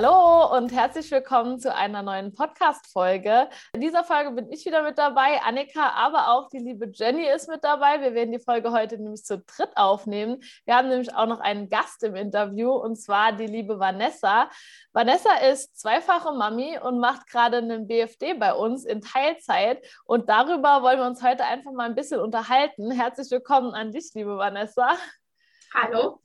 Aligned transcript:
Hallo 0.00 0.56
und 0.56 0.70
herzlich 0.70 1.10
willkommen 1.10 1.58
zu 1.58 1.74
einer 1.74 2.04
neuen 2.04 2.32
Podcast-Folge. 2.32 3.48
In 3.72 3.80
dieser 3.80 4.04
Folge 4.04 4.30
bin 4.30 4.48
ich 4.52 4.64
wieder 4.64 4.84
mit 4.84 4.96
dabei, 4.96 5.42
Annika, 5.42 5.88
aber 5.88 6.28
auch 6.28 6.48
die 6.50 6.60
liebe 6.60 6.88
Jenny 6.94 7.26
ist 7.28 7.48
mit 7.48 7.64
dabei. 7.64 8.00
Wir 8.00 8.14
werden 8.14 8.30
die 8.30 8.38
Folge 8.38 8.70
heute 8.70 8.96
nämlich 8.96 9.24
zu 9.24 9.40
dritt 9.40 9.76
aufnehmen. 9.76 10.38
Wir 10.66 10.76
haben 10.76 10.88
nämlich 10.88 11.12
auch 11.16 11.26
noch 11.26 11.40
einen 11.40 11.68
Gast 11.68 12.04
im 12.04 12.14
Interview 12.14 12.70
und 12.70 12.94
zwar 12.94 13.32
die 13.32 13.48
liebe 13.48 13.80
Vanessa. 13.80 14.48
Vanessa 14.92 15.34
ist 15.50 15.80
zweifache 15.80 16.32
Mami 16.32 16.78
und 16.78 17.00
macht 17.00 17.26
gerade 17.26 17.56
einen 17.56 17.88
BFD 17.88 18.34
bei 18.34 18.54
uns 18.54 18.84
in 18.84 19.00
Teilzeit 19.00 19.84
und 20.04 20.28
darüber 20.28 20.82
wollen 20.82 21.00
wir 21.00 21.06
uns 21.08 21.24
heute 21.24 21.42
einfach 21.42 21.72
mal 21.72 21.88
ein 21.88 21.96
bisschen 21.96 22.20
unterhalten. 22.20 22.92
Herzlich 22.92 23.32
willkommen 23.32 23.74
an 23.74 23.90
dich, 23.90 24.12
liebe 24.14 24.36
Vanessa. 24.38 24.96
Hallo. 25.74 26.20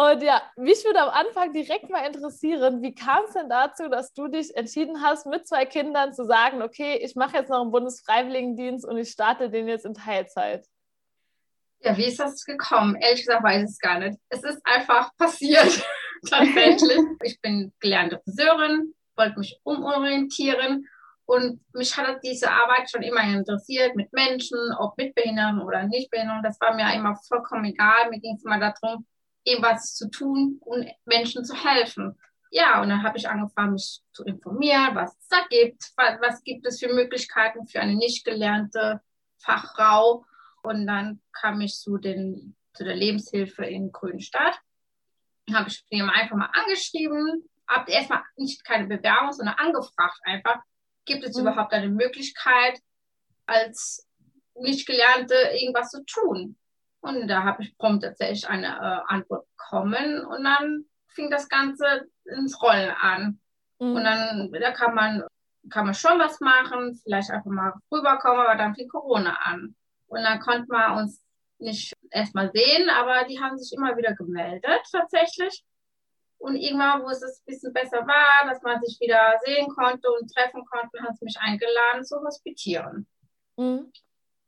Und 0.00 0.22
ja, 0.22 0.40
mich 0.56 0.82
würde 0.86 1.02
am 1.02 1.10
Anfang 1.10 1.52
direkt 1.52 1.90
mal 1.90 2.06
interessieren, 2.06 2.80
wie 2.80 2.94
kam 2.94 3.22
es 3.26 3.34
denn 3.34 3.50
dazu, 3.50 3.86
dass 3.90 4.14
du 4.14 4.28
dich 4.28 4.56
entschieden 4.56 5.02
hast, 5.02 5.26
mit 5.26 5.46
zwei 5.46 5.66
Kindern 5.66 6.14
zu 6.14 6.24
sagen, 6.24 6.62
okay, 6.62 6.98
ich 7.02 7.16
mache 7.16 7.36
jetzt 7.36 7.50
noch 7.50 7.60
einen 7.60 7.70
Bundesfreiwilligendienst 7.70 8.86
und 8.86 8.96
ich 8.96 9.10
starte 9.10 9.50
den 9.50 9.68
jetzt 9.68 9.84
in 9.84 9.92
Teilzeit? 9.92 10.64
Ja, 11.80 11.94
wie 11.98 12.06
ist 12.06 12.18
das 12.18 12.46
gekommen? 12.46 12.96
Ehrlich 12.96 13.26
gesagt 13.26 13.44
weiß 13.44 13.62
ich 13.62 13.68
es 13.68 13.78
gar 13.78 13.98
nicht. 13.98 14.18
Es 14.30 14.42
ist 14.42 14.62
einfach 14.64 15.14
passiert, 15.18 15.86
tatsächlich. 16.30 16.98
ich 17.22 17.38
bin 17.42 17.70
gelernte 17.78 18.22
Friseurin, 18.24 18.94
wollte 19.16 19.38
mich 19.38 19.60
umorientieren 19.64 20.88
und 21.26 21.60
mich 21.74 21.94
hat 21.98 22.24
diese 22.24 22.50
Arbeit 22.50 22.90
schon 22.90 23.02
immer 23.02 23.22
interessiert 23.24 23.94
mit 23.96 24.10
Menschen, 24.14 24.58
ob 24.78 24.96
mit 24.96 25.14
Behinderung 25.14 25.60
oder 25.60 25.82
nicht 25.82 26.10
Behinderung. 26.10 26.42
Das 26.42 26.58
war 26.58 26.74
mir 26.74 26.90
immer 26.94 27.16
vollkommen 27.28 27.66
egal. 27.66 28.08
Mir 28.08 28.18
ging 28.18 28.36
es 28.36 28.44
immer 28.46 28.58
darum, 28.58 29.04
eben 29.44 29.62
was 29.62 29.94
zu 29.94 30.10
tun 30.10 30.58
und 30.60 30.88
Menschen 31.04 31.44
zu 31.44 31.54
helfen. 31.54 32.18
Ja, 32.50 32.82
und 32.82 32.88
dann 32.88 33.02
habe 33.02 33.16
ich 33.16 33.28
angefangen, 33.28 33.74
mich 33.74 34.00
zu 34.12 34.24
informieren, 34.24 34.94
was 34.94 35.16
es 35.16 35.28
da 35.28 35.46
gibt, 35.48 35.92
was, 35.96 36.20
was 36.20 36.42
gibt 36.42 36.66
es 36.66 36.80
für 36.80 36.92
Möglichkeiten 36.92 37.66
für 37.66 37.80
eine 37.80 37.94
nicht 37.94 38.24
gelernte 38.24 39.00
Fachfrau. 39.38 40.24
Und 40.62 40.86
dann 40.86 41.20
kam 41.32 41.60
ich 41.60 41.74
zu, 41.74 41.96
den, 41.96 42.56
zu 42.74 42.84
der 42.84 42.96
Lebenshilfe 42.96 43.64
in 43.64 43.92
Grünstadt. 43.92 44.58
Habe 45.52 45.68
ich 45.68 45.86
den 45.88 46.02
einfach 46.02 46.36
mal 46.36 46.50
angeschrieben, 46.52 47.48
habe 47.68 47.90
erstmal 47.90 48.22
nicht 48.36 48.64
keine 48.64 48.86
Bewerbung, 48.86 49.32
sondern 49.32 49.54
angefragt 49.56 50.18
einfach, 50.24 50.60
gibt 51.04 51.24
es 51.24 51.36
mhm. 51.36 51.42
überhaupt 51.42 51.72
eine 51.72 51.88
Möglichkeit, 51.88 52.80
als 53.46 54.06
nicht 54.54 54.86
Gelernte 54.86 55.34
irgendwas 55.54 55.90
zu 55.90 56.04
tun? 56.04 56.56
Und 57.00 57.28
da 57.28 57.44
habe 57.44 57.62
ich 57.62 57.76
prompt 57.78 58.04
tatsächlich 58.04 58.48
eine 58.48 58.66
äh, 58.66 59.12
Antwort 59.12 59.46
bekommen 59.56 60.24
und 60.24 60.44
dann 60.44 60.84
fing 61.08 61.30
das 61.30 61.48
Ganze 61.48 62.08
ins 62.24 62.60
Rollen 62.62 62.90
an. 63.00 63.40
Mhm. 63.78 63.96
Und 63.96 64.04
dann 64.04 64.52
da 64.52 64.70
kann 64.72 64.94
man, 64.94 65.24
kann 65.70 65.86
man 65.86 65.94
schon 65.94 66.18
was 66.18 66.40
machen, 66.40 67.00
vielleicht 67.02 67.30
einfach 67.30 67.50
mal 67.50 67.72
rüberkommen, 67.90 68.40
aber 68.40 68.56
dann 68.56 68.74
fing 68.74 68.88
Corona 68.88 69.38
an. 69.44 69.74
Und 70.08 70.22
dann 70.22 70.40
konnte 70.40 70.66
man 70.68 70.98
uns 70.98 71.22
nicht 71.58 71.94
erstmal 72.10 72.50
sehen, 72.52 72.90
aber 72.90 73.24
die 73.24 73.40
haben 73.40 73.58
sich 73.58 73.76
immer 73.76 73.96
wieder 73.96 74.14
gemeldet 74.14 74.82
tatsächlich. 74.90 75.64
Und 76.38 76.56
irgendwann, 76.56 77.02
wo 77.02 77.10
es 77.10 77.22
ein 77.22 77.30
bisschen 77.44 77.72
besser 77.72 78.06
war, 78.06 78.48
dass 78.48 78.62
man 78.62 78.80
sich 78.80 78.98
wieder 78.98 79.38
sehen 79.44 79.68
konnte 79.68 80.10
und 80.10 80.32
treffen 80.32 80.64
konnte, 80.64 80.98
haben 81.02 81.14
sie 81.14 81.26
mich 81.26 81.36
eingeladen 81.38 82.02
zu 82.02 82.16
hospitieren. 82.20 83.06
Mhm. 83.56 83.92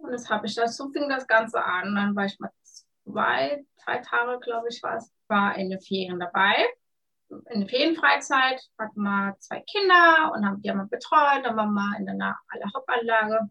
Und 0.02 0.12
das 0.12 0.28
habe 0.28 0.46
ich 0.46 0.54
das, 0.54 0.76
so 0.76 0.90
fing 0.90 1.08
das 1.08 1.26
Ganze 1.26 1.64
an. 1.64 1.88
Und 1.88 1.94
dann 1.94 2.16
war 2.16 2.26
ich 2.26 2.38
mal 2.40 2.50
zwei, 3.04 3.64
zwei 3.76 3.98
Tage, 3.98 4.40
glaube 4.40 4.68
ich, 4.68 4.82
war 4.82 4.96
es, 4.96 5.12
war 5.28 5.56
in 5.56 5.70
den 5.70 5.80
Ferien 5.80 6.18
dabei. 6.18 6.66
In 7.50 7.60
der 7.60 7.68
Ferienfreizeit 7.68 8.60
hatten 8.78 9.00
wir 9.00 9.36
zwei 9.38 9.60
Kinder 9.60 10.32
und 10.34 10.44
haben 10.44 10.60
die 10.60 10.68
wir 10.68 10.88
betreut. 10.90 11.44
Dann 11.44 11.56
waren 11.56 11.72
wir 11.72 11.98
in 11.98 12.06
der 12.18 12.36
Hauptanlage. 12.74 13.48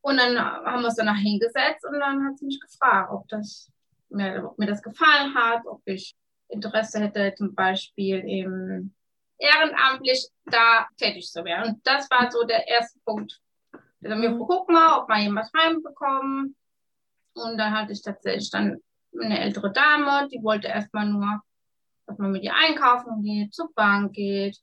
Und 0.00 0.16
dann 0.16 0.38
haben 0.38 0.80
wir 0.80 0.86
uns 0.86 0.94
danach 0.94 1.18
hingesetzt 1.18 1.84
und 1.84 1.98
dann 1.98 2.24
hat 2.24 2.38
sie 2.38 2.46
mich 2.46 2.60
gefragt, 2.60 3.10
ob, 3.12 3.28
das, 3.28 3.70
mir, 4.08 4.44
ob 4.46 4.58
mir 4.58 4.66
das 4.66 4.82
gefallen 4.82 5.34
hat, 5.34 5.66
ob 5.66 5.82
ich 5.86 6.16
Interesse 6.48 7.00
hätte, 7.00 7.34
zum 7.34 7.54
Beispiel 7.54 8.24
eben 8.24 8.94
ehrenamtlich 9.38 10.28
da 10.46 10.86
tätig 10.96 11.30
zu 11.30 11.44
werden. 11.44 11.74
Und 11.74 11.86
das 11.86 12.10
war 12.10 12.30
so 12.30 12.44
der 12.44 12.66
erste 12.68 12.98
Punkt, 13.04 13.40
also 14.04 14.22
wir 14.22 14.38
gucken 14.38 14.74
mal, 14.74 14.98
ob 14.98 15.08
wir 15.08 15.18
jemand 15.18 15.50
reinbekommen. 15.54 16.56
Und 17.34 17.58
dann 17.58 17.72
hatte 17.72 17.92
ich 17.92 18.02
tatsächlich 18.02 18.50
dann 18.50 18.78
eine 19.18 19.40
ältere 19.40 19.72
Dame, 19.72 20.28
die 20.28 20.42
wollte 20.42 20.68
erstmal 20.68 21.06
nur, 21.06 21.40
dass 22.06 22.18
man 22.18 22.32
mit 22.32 22.42
ihr 22.42 22.54
einkaufen 22.54 23.22
geht, 23.22 23.54
zur 23.54 23.72
Bank 23.74 24.12
geht. 24.12 24.58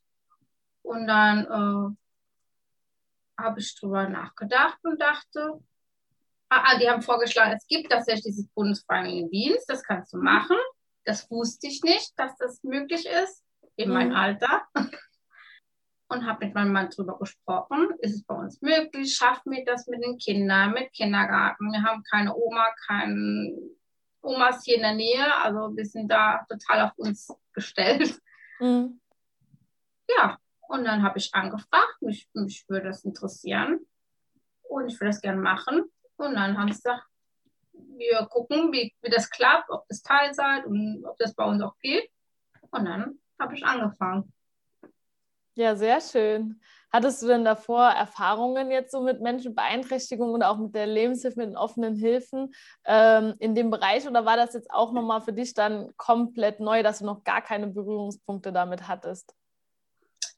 Und 0.82 1.06
dann 1.06 1.44
äh, 1.44 3.42
habe 3.42 3.60
ich 3.60 3.74
drüber 3.78 4.08
nachgedacht 4.08 4.78
und 4.84 5.00
dachte, 5.00 5.60
ah, 6.48 6.62
ah, 6.64 6.78
die 6.78 6.88
haben 6.88 7.02
vorgeschlagen, 7.02 7.52
es 7.56 7.66
gibt 7.66 7.90
tatsächlich 7.90 8.24
dieses 8.24 8.48
Bundesfreiwilligendienst, 8.48 9.68
das 9.68 9.82
kannst 9.82 10.12
du 10.12 10.18
machen. 10.18 10.56
Das 11.04 11.30
wusste 11.30 11.66
ich 11.68 11.82
nicht, 11.82 12.12
dass 12.16 12.36
das 12.36 12.62
möglich 12.62 13.06
ist, 13.06 13.44
in 13.76 13.90
meinem 13.90 14.10
mhm. 14.10 14.16
Alter 14.16 14.62
und 16.08 16.26
habe 16.26 16.46
mit 16.46 16.54
meinem 16.54 16.72
Mann 16.72 16.90
darüber 16.90 17.18
gesprochen. 17.18 17.90
Ist 17.98 18.14
es 18.14 18.24
bei 18.24 18.34
uns 18.34 18.60
möglich? 18.62 19.14
Schaffen 19.14 19.52
wir 19.52 19.64
das 19.64 19.86
mit 19.86 20.02
den 20.04 20.18
Kindern, 20.18 20.72
mit 20.72 20.92
Kindergarten? 20.92 21.72
Wir 21.72 21.82
haben 21.82 22.02
keine 22.04 22.34
Oma, 22.34 22.66
keine 22.86 23.52
Omas 24.22 24.64
hier 24.64 24.76
in 24.76 24.82
der 24.82 24.94
Nähe. 24.94 25.34
Also 25.42 25.76
wir 25.76 25.84
sind 25.84 26.08
da 26.08 26.44
total 26.48 26.86
auf 26.86 26.92
uns 26.96 27.32
gestellt. 27.52 28.20
Mhm. 28.60 29.00
Ja, 30.08 30.38
und 30.68 30.84
dann 30.84 31.02
habe 31.02 31.18
ich 31.18 31.34
angefragt, 31.34 32.00
mich, 32.00 32.28
mich 32.34 32.64
würde 32.68 32.88
das 32.88 33.04
interessieren 33.04 33.80
und 34.62 34.88
ich 34.88 35.00
würde 35.00 35.10
das 35.10 35.20
gerne 35.20 35.40
machen. 35.40 35.84
Und 36.16 36.34
dann 36.34 36.56
haben 36.56 36.68
sie 36.72 36.82
gesagt, 36.82 37.04
wir 37.72 38.26
gucken, 38.30 38.72
wie, 38.72 38.94
wie 39.02 39.10
das 39.10 39.30
klappt, 39.30 39.70
ob 39.70 39.86
das 39.88 40.02
Teilzeit 40.02 40.64
und 40.66 41.04
ob 41.04 41.18
das 41.18 41.34
bei 41.34 41.44
uns 41.44 41.62
auch 41.62 41.76
geht. 41.78 42.08
Und 42.70 42.84
dann 42.84 43.18
habe 43.38 43.54
ich 43.54 43.64
angefangen. 43.64 44.32
Ja, 45.56 45.74
sehr 45.74 46.02
schön. 46.02 46.60
Hattest 46.92 47.22
du 47.22 47.28
denn 47.28 47.44
davor 47.44 47.88
Erfahrungen 47.88 48.70
jetzt 48.70 48.92
so 48.92 49.00
mit 49.00 49.22
Menschenbeeinträchtigungen 49.22 50.34
und 50.34 50.42
auch 50.42 50.58
mit 50.58 50.74
der 50.74 50.86
Lebenshilfe, 50.86 51.40
mit 51.40 51.48
den 51.48 51.56
offenen 51.56 51.94
Hilfen 51.94 52.54
ähm, 52.84 53.34
in 53.38 53.54
dem 53.54 53.70
Bereich? 53.70 54.06
Oder 54.06 54.26
war 54.26 54.36
das 54.36 54.52
jetzt 54.52 54.70
auch 54.70 54.92
nochmal 54.92 55.22
für 55.22 55.32
dich 55.32 55.54
dann 55.54 55.96
komplett 55.96 56.60
neu, 56.60 56.82
dass 56.82 56.98
du 56.98 57.06
noch 57.06 57.24
gar 57.24 57.40
keine 57.40 57.68
Berührungspunkte 57.68 58.52
damit 58.52 58.86
hattest? 58.86 59.34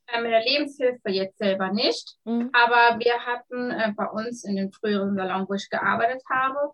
Äh, 0.06 0.20
mit 0.22 0.30
der 0.30 0.44
Lebenshilfe 0.44 1.10
jetzt 1.10 1.38
selber 1.38 1.72
nicht. 1.72 2.16
Mhm. 2.24 2.50
Aber 2.52 3.00
wir 3.00 3.18
hatten 3.26 3.72
äh, 3.72 3.92
bei 3.96 4.06
uns 4.06 4.44
in 4.44 4.54
den 4.54 4.70
früheren 4.70 5.16
Salon, 5.16 5.48
wo 5.48 5.54
ich 5.54 5.68
gearbeitet 5.68 6.22
habe, 6.30 6.72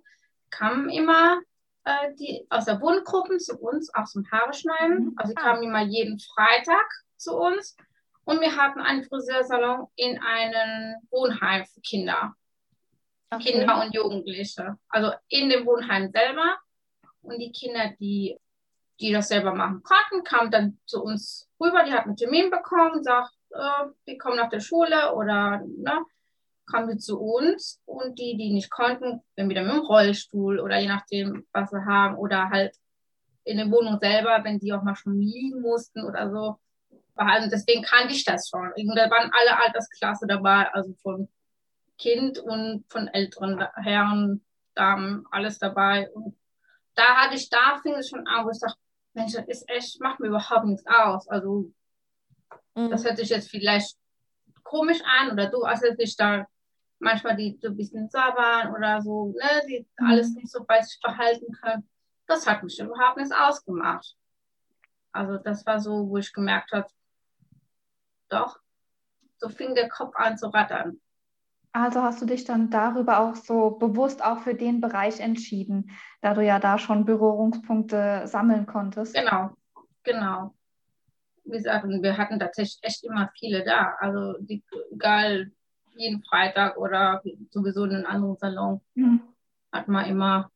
kamen 0.51 0.91
immer 0.91 1.41
äh, 1.85 2.13
die 2.19 2.47
aus 2.51 2.67
der 2.67 2.79
Wohngruppen 2.79 3.41
zu 3.41 3.57
uns 3.57 3.93
auch 3.95 4.05
zum 4.05 4.31
Haare 4.31 4.53
schneiden. 4.53 5.07
Mhm. 5.07 5.15
Also 5.17 5.33
die 5.33 5.43
kamen 5.43 5.63
immer 5.63 5.83
jeden 5.83 6.19
Freitag 6.19 6.87
zu 7.17 7.37
uns 7.39 7.75
und 8.25 8.41
wir 8.41 8.57
hatten 8.57 8.81
einen 8.81 9.05
Friseursalon 9.05 9.87
in 9.97 10.19
einem 10.19 10.97
Wohnheim 11.11 11.65
für 11.67 11.81
Kinder. 11.81 12.35
Okay. 13.31 13.53
Kinder 13.53 13.83
und 13.83 13.95
Jugendliche. 13.95 14.79
Also 14.89 15.13
in 15.29 15.49
dem 15.49 15.67
Wohnheim 15.67 16.11
selber. 16.11 16.57
Und 17.23 17.39
die 17.39 17.53
Kinder, 17.53 17.93
die, 18.01 18.39
die 19.01 19.13
das 19.13 19.29
selber 19.29 19.55
machen 19.55 19.83
konnten, 19.83 20.25
kamen 20.25 20.51
dann 20.51 20.79
zu 20.87 21.03
uns 21.03 21.49
rüber. 21.61 21.85
Die 21.85 21.93
hatten 21.93 22.11
einen 22.11 22.17
Termin 22.17 22.51
bekommen, 22.51 23.03
sagt, 23.03 23.33
äh, 23.51 23.87
die 24.07 24.19
kommen 24.19 24.37
nach 24.37 24.51
der 24.51 24.61
Schule 24.61 25.15
oder 25.15 25.63
ne, 25.67 26.05
kamen 26.67 26.91
sie 26.91 26.99
zu 26.99 27.21
uns. 27.21 27.83
Und 27.85 28.19
die, 28.19 28.37
die 28.37 28.53
nicht 28.53 28.71
konnten, 28.71 29.21
dann 29.37 29.49
wieder 29.49 29.63
mit 29.63 29.73
dem 29.73 29.81
Rollstuhl 29.81 30.61
oder 30.61 30.79
je 30.79 30.89
nachdem, 30.89 31.47
was 31.53 31.71
sie 31.71 31.85
haben. 31.85 32.17
Oder 32.17 32.49
halt 32.49 32.75
in 33.45 33.59
der 33.59 33.71
Wohnung 33.71 33.99
selber, 34.01 34.43
wenn 34.45 34.59
die 34.59 34.73
auch 34.73 34.83
mal 34.83 34.97
schon 34.97 35.19
liegen 35.19 35.61
mussten 35.61 36.05
oder 36.05 36.31
so, 36.31 36.59
behalten. 37.15 37.51
Deswegen 37.51 37.83
kannte 37.83 38.15
ich 38.15 38.25
das 38.25 38.49
schon. 38.49 38.73
Und 38.73 38.97
da 38.97 39.11
waren 39.11 39.31
alle 39.33 39.63
Altersklasse 39.65 40.27
dabei, 40.27 40.71
also 40.73 40.95
von 41.03 41.29
Kind 41.99 42.39
und 42.39 42.85
von 42.89 43.09
älteren 43.09 43.65
Herren, 43.77 44.45
Damen, 44.75 45.25
alles 45.31 45.59
dabei. 45.59 46.11
Und 46.11 46.37
da 46.95 47.17
hatte 47.17 47.37
ich, 47.37 47.49
da 47.49 47.79
fing 47.83 47.95
es 47.95 48.09
schon 48.09 48.27
an, 48.27 48.45
wo 48.45 48.51
ich 48.51 48.59
dachte, 48.59 48.79
Mensch, 49.13 49.33
das 49.33 49.47
ist 49.47 49.69
echt, 49.69 50.01
macht 50.01 50.19
mir 50.19 50.29
überhaupt 50.29 50.67
nichts 50.67 50.85
aus. 50.87 51.29
Also, 51.29 51.73
mhm. 52.75 52.91
das 52.91 53.05
hört 53.05 53.17
sich 53.17 53.29
jetzt 53.29 53.51
vielleicht 53.51 53.97
komisch 54.65 55.01
an 55.21 55.31
oder 55.31 55.47
du 55.47 55.67
hast 55.67 55.85
jetzt 55.85 55.99
nicht 55.99 56.19
da 56.19 56.47
manchmal 56.99 57.37
die 57.37 57.59
so 57.61 57.69
ein 57.69 57.77
bisschen 57.77 58.09
sabbern 58.09 58.75
oder 58.75 59.01
so, 59.03 59.27
ne, 59.27 59.63
die 59.69 59.87
mhm. 59.99 60.07
alles 60.07 60.35
nicht 60.35 60.51
so 60.51 60.65
bei 60.65 60.81
sich 60.81 60.99
verhalten 61.01 61.53
können. 61.63 61.89
Das 62.27 62.47
hat 62.47 62.63
mich 62.63 62.81
überhaupt 62.81 63.19
nichts 63.19 63.33
ausgemacht. 63.33 64.17
Also 65.13 65.37
das 65.39 65.65
war 65.67 65.79
so, 65.79 66.09
wo 66.09 66.17
ich 66.17 66.33
gemerkt 66.33 66.73
habe, 66.73 66.89
doch, 68.29 68.59
so 69.39 69.49
fing 69.49 69.75
der 69.75 69.89
Kopf 69.89 70.15
an 70.17 70.39
zu 70.39 70.49
rattern. 70.49 71.01
Also 71.73 72.03
hast 72.03 72.23
du 72.23 72.27
dich 72.27 72.45
dann 72.45 72.71
darüber 72.71 73.19
auch 73.19 73.35
so 73.35 73.71
bewusst 73.71 74.25
auch 74.25 74.39
für 74.39 74.55
den 74.55 74.81
Bereich 74.81 75.19
entschieden, 75.19 75.91
da 76.21 76.33
du 76.33 76.41
ja 76.41 76.61
da 76.61 76.79
schon 76.79 77.05
Berührungspunkte 77.05 78.23
sammeln 78.27 78.67
konntest. 78.67 79.13
Genau, 79.13 79.51
genau. 80.05 80.55
wie 81.45 81.57
gesagt, 81.57 81.85
wir 81.89 82.17
hatten 82.17 82.39
tatsächlich 82.39 82.79
echt 82.83 83.03
immer 83.05 83.29
viele 83.37 83.65
da. 83.65 83.97
Also 83.99 84.35
die, 84.39 84.63
egal, 84.93 85.51
jeden 85.97 86.23
Freitag 86.23 86.77
oder 86.77 87.23
sowieso 87.51 87.85
in 87.85 87.93
einem 87.97 88.07
anderen 88.07 88.37
Salon, 88.37 88.81
mhm. 88.95 89.23
hat 89.73 89.89
man 89.89 90.07
immer, 90.07 90.51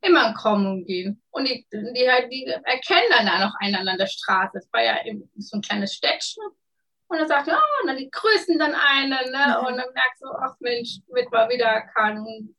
immer 0.00 0.26
ein 0.26 0.34
Kommen 0.34 0.66
und 0.66 0.86
Gehen. 0.86 1.22
Und 1.30 1.48
die, 1.48 1.66
die, 1.72 2.28
die 2.30 2.46
erkennen 2.64 3.10
dann 3.10 3.28
auch 3.42 3.54
einander 3.60 3.92
an 3.92 3.98
der 3.98 4.06
Straße. 4.06 4.58
Es 4.58 4.72
war 4.72 4.82
ja 4.82 4.96
so 5.36 5.58
ein 5.58 5.62
kleines 5.62 5.94
Städtchen. 5.94 6.42
Und 7.08 7.18
dann 7.18 7.28
sagt 7.28 7.48
er, 7.48 7.56
oh, 7.56 7.82
und 7.82 7.88
dann 7.88 7.96
die 7.98 8.10
grüßen 8.10 8.58
dann 8.58 8.74
einen, 8.74 9.30
ne? 9.30 9.60
Und 9.60 9.76
dann 9.76 9.92
merkst 9.94 10.22
du, 10.22 10.28
ach 10.40 10.56
Mensch, 10.60 11.00
mit 11.08 11.30
mal 11.30 11.48
wieder 11.48 11.82
kann. 11.94 12.54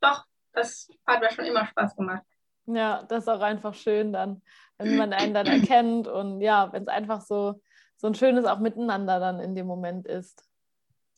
Doch, 0.00 0.24
das 0.52 0.88
hat 1.06 1.20
mir 1.20 1.30
schon 1.30 1.44
immer 1.44 1.66
Spaß 1.66 1.96
gemacht. 1.96 2.22
Ja, 2.66 3.02
das 3.02 3.24
ist 3.24 3.28
auch 3.28 3.40
einfach 3.40 3.74
schön 3.74 4.12
dann, 4.12 4.42
wenn 4.78 4.96
man 4.96 5.12
einen 5.12 5.34
dann 5.34 5.46
erkennt 5.46 6.08
und 6.08 6.40
ja, 6.40 6.72
wenn 6.72 6.82
es 6.84 6.88
einfach 6.88 7.20
so, 7.20 7.60
so 7.96 8.06
ein 8.06 8.14
schönes 8.14 8.46
auch 8.46 8.58
Miteinander 8.58 9.20
dann 9.20 9.40
in 9.40 9.54
dem 9.54 9.66
Moment 9.66 10.06
ist. 10.06 10.48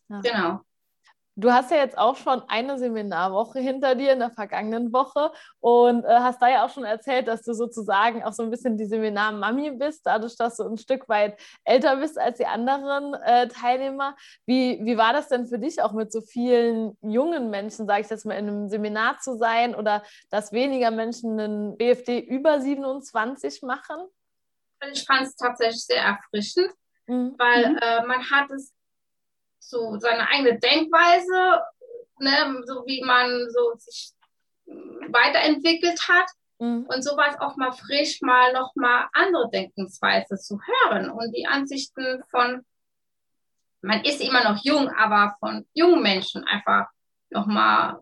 Ja. 0.08 0.20
Genau. 0.20 0.60
Du 1.38 1.52
hast 1.52 1.70
ja 1.70 1.76
jetzt 1.76 1.98
auch 1.98 2.16
schon 2.16 2.42
eine 2.48 2.78
Seminarwoche 2.78 3.60
hinter 3.60 3.94
dir 3.94 4.14
in 4.14 4.20
der 4.20 4.30
vergangenen 4.30 4.90
Woche 4.90 5.32
und 5.60 6.02
äh, 6.02 6.08
hast 6.08 6.40
da 6.40 6.48
ja 6.48 6.64
auch 6.64 6.70
schon 6.70 6.84
erzählt, 6.84 7.28
dass 7.28 7.42
du 7.42 7.52
sozusagen 7.52 8.24
auch 8.24 8.32
so 8.32 8.42
ein 8.42 8.50
bisschen 8.50 8.78
die 8.78 8.86
Seminarmami 8.86 9.72
bist, 9.72 10.06
dadurch, 10.06 10.36
dass 10.38 10.56
du 10.56 10.64
ein 10.64 10.78
Stück 10.78 11.10
weit 11.10 11.38
älter 11.64 11.96
bist 11.96 12.18
als 12.18 12.38
die 12.38 12.46
anderen 12.46 13.12
äh, 13.12 13.48
Teilnehmer. 13.48 14.16
Wie, 14.46 14.80
wie 14.82 14.96
war 14.96 15.12
das 15.12 15.28
denn 15.28 15.46
für 15.46 15.58
dich 15.58 15.82
auch 15.82 15.92
mit 15.92 16.10
so 16.10 16.22
vielen 16.22 16.96
jungen 17.02 17.50
Menschen, 17.50 17.86
sage 17.86 18.00
ich 18.00 18.08
jetzt 18.08 18.24
mal, 18.24 18.38
in 18.38 18.48
einem 18.48 18.68
Seminar 18.70 19.18
zu 19.18 19.36
sein 19.36 19.74
oder 19.74 20.02
dass 20.30 20.52
weniger 20.52 20.90
Menschen 20.90 21.38
einen 21.38 21.76
BFD 21.76 22.18
über 22.18 22.62
27 22.62 23.60
machen? 23.60 23.98
Ich 24.90 25.04
fand 25.04 25.26
es 25.26 25.36
tatsächlich 25.36 25.84
sehr 25.84 26.02
erfrischend, 26.02 26.70
mhm. 27.06 27.34
weil 27.36 27.72
mhm. 27.72 27.78
äh, 27.78 28.06
man 28.06 28.30
hat 28.30 28.50
es 28.50 28.75
so 29.68 29.98
seine 29.98 30.28
eigene 30.28 30.58
Denkweise, 30.58 31.62
ne, 32.20 32.62
so 32.64 32.84
wie 32.86 33.02
man 33.04 33.50
so 33.50 33.74
sich 33.76 34.12
weiterentwickelt 35.08 36.00
hat. 36.08 36.26
Mhm. 36.58 36.86
Und 36.88 37.02
so 37.02 37.16
war 37.16 37.28
es 37.28 37.40
auch 37.40 37.56
mal 37.56 37.72
frisch, 37.72 38.22
mal 38.22 38.52
nochmal 38.52 39.08
andere 39.12 39.50
Denkensweise 39.50 40.36
zu 40.36 40.58
hören 40.60 41.10
und 41.10 41.32
die 41.36 41.46
Ansichten 41.46 42.22
von, 42.30 42.64
man 43.82 44.02
ist 44.04 44.20
immer 44.20 44.42
noch 44.44 44.64
jung, 44.64 44.88
aber 44.88 45.36
von 45.40 45.66
jungen 45.74 46.02
Menschen 46.02 46.44
einfach 46.44 46.88
nochmal 47.30 48.00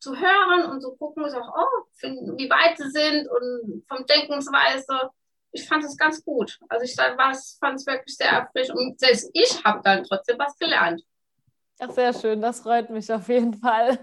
zu 0.00 0.16
hören 0.16 0.64
und 0.70 0.80
so 0.80 0.96
gucken, 0.96 1.30
so, 1.30 1.38
oh, 1.38 1.84
wie 2.02 2.50
weit 2.50 2.76
sie 2.76 2.90
sind 2.90 3.28
und 3.28 3.84
vom 3.86 4.04
Denkensweise 4.06 5.10
ich 5.52 5.68
fand 5.68 5.84
es 5.84 5.96
ganz 5.96 6.24
gut. 6.24 6.58
Also 6.68 6.84
ich 6.84 6.94
fand 6.94 7.76
es 7.76 7.86
wirklich 7.86 8.16
sehr 8.16 8.30
erfrischend 8.30 8.78
und 8.78 8.98
selbst 8.98 9.30
ich 9.32 9.62
habe 9.64 9.80
dann 9.84 10.04
trotzdem 10.04 10.38
was 10.38 10.56
gelernt. 10.58 11.02
Ach, 11.78 11.90
sehr 11.90 12.12
schön, 12.12 12.40
das 12.40 12.60
freut 12.60 12.90
mich 12.90 13.12
auf 13.12 13.28
jeden 13.28 13.54
Fall. 13.54 13.98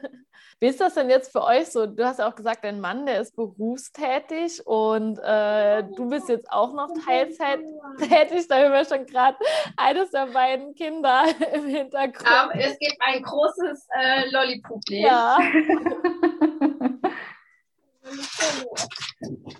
Wie 0.60 0.68
ist 0.68 0.82
das 0.82 0.96
denn 0.96 1.10
jetzt 1.10 1.32
für 1.32 1.42
euch 1.42 1.68
so? 1.68 1.86
Du 1.86 2.06
hast 2.06 2.20
ja 2.20 2.28
auch 2.28 2.36
gesagt, 2.36 2.66
dein 2.66 2.82
Mann, 2.82 3.06
der 3.06 3.22
ist 3.22 3.34
berufstätig 3.34 4.66
und 4.68 5.18
äh, 5.20 5.84
du 5.96 6.10
bist 6.10 6.28
jetzt 6.28 6.52
auch 6.52 6.74
noch 6.74 6.90
Teilzeit 7.06 7.62
tätig. 7.98 8.46
Da 8.50 8.58
haben 8.58 8.74
wir 8.74 8.84
schon 8.84 9.06
gerade 9.06 9.38
eines 9.78 10.12
der 10.12 10.26
beiden 10.28 10.76
Kinder 10.76 11.24
im 11.54 11.68
Hintergrund. 11.68 12.30
Aber 12.30 12.54
es 12.56 12.78
gibt 12.78 12.98
ein 13.00 13.24
großes 13.24 13.88
äh, 13.98 14.30
Lollipop. 14.30 14.82
Ja. 14.90 15.38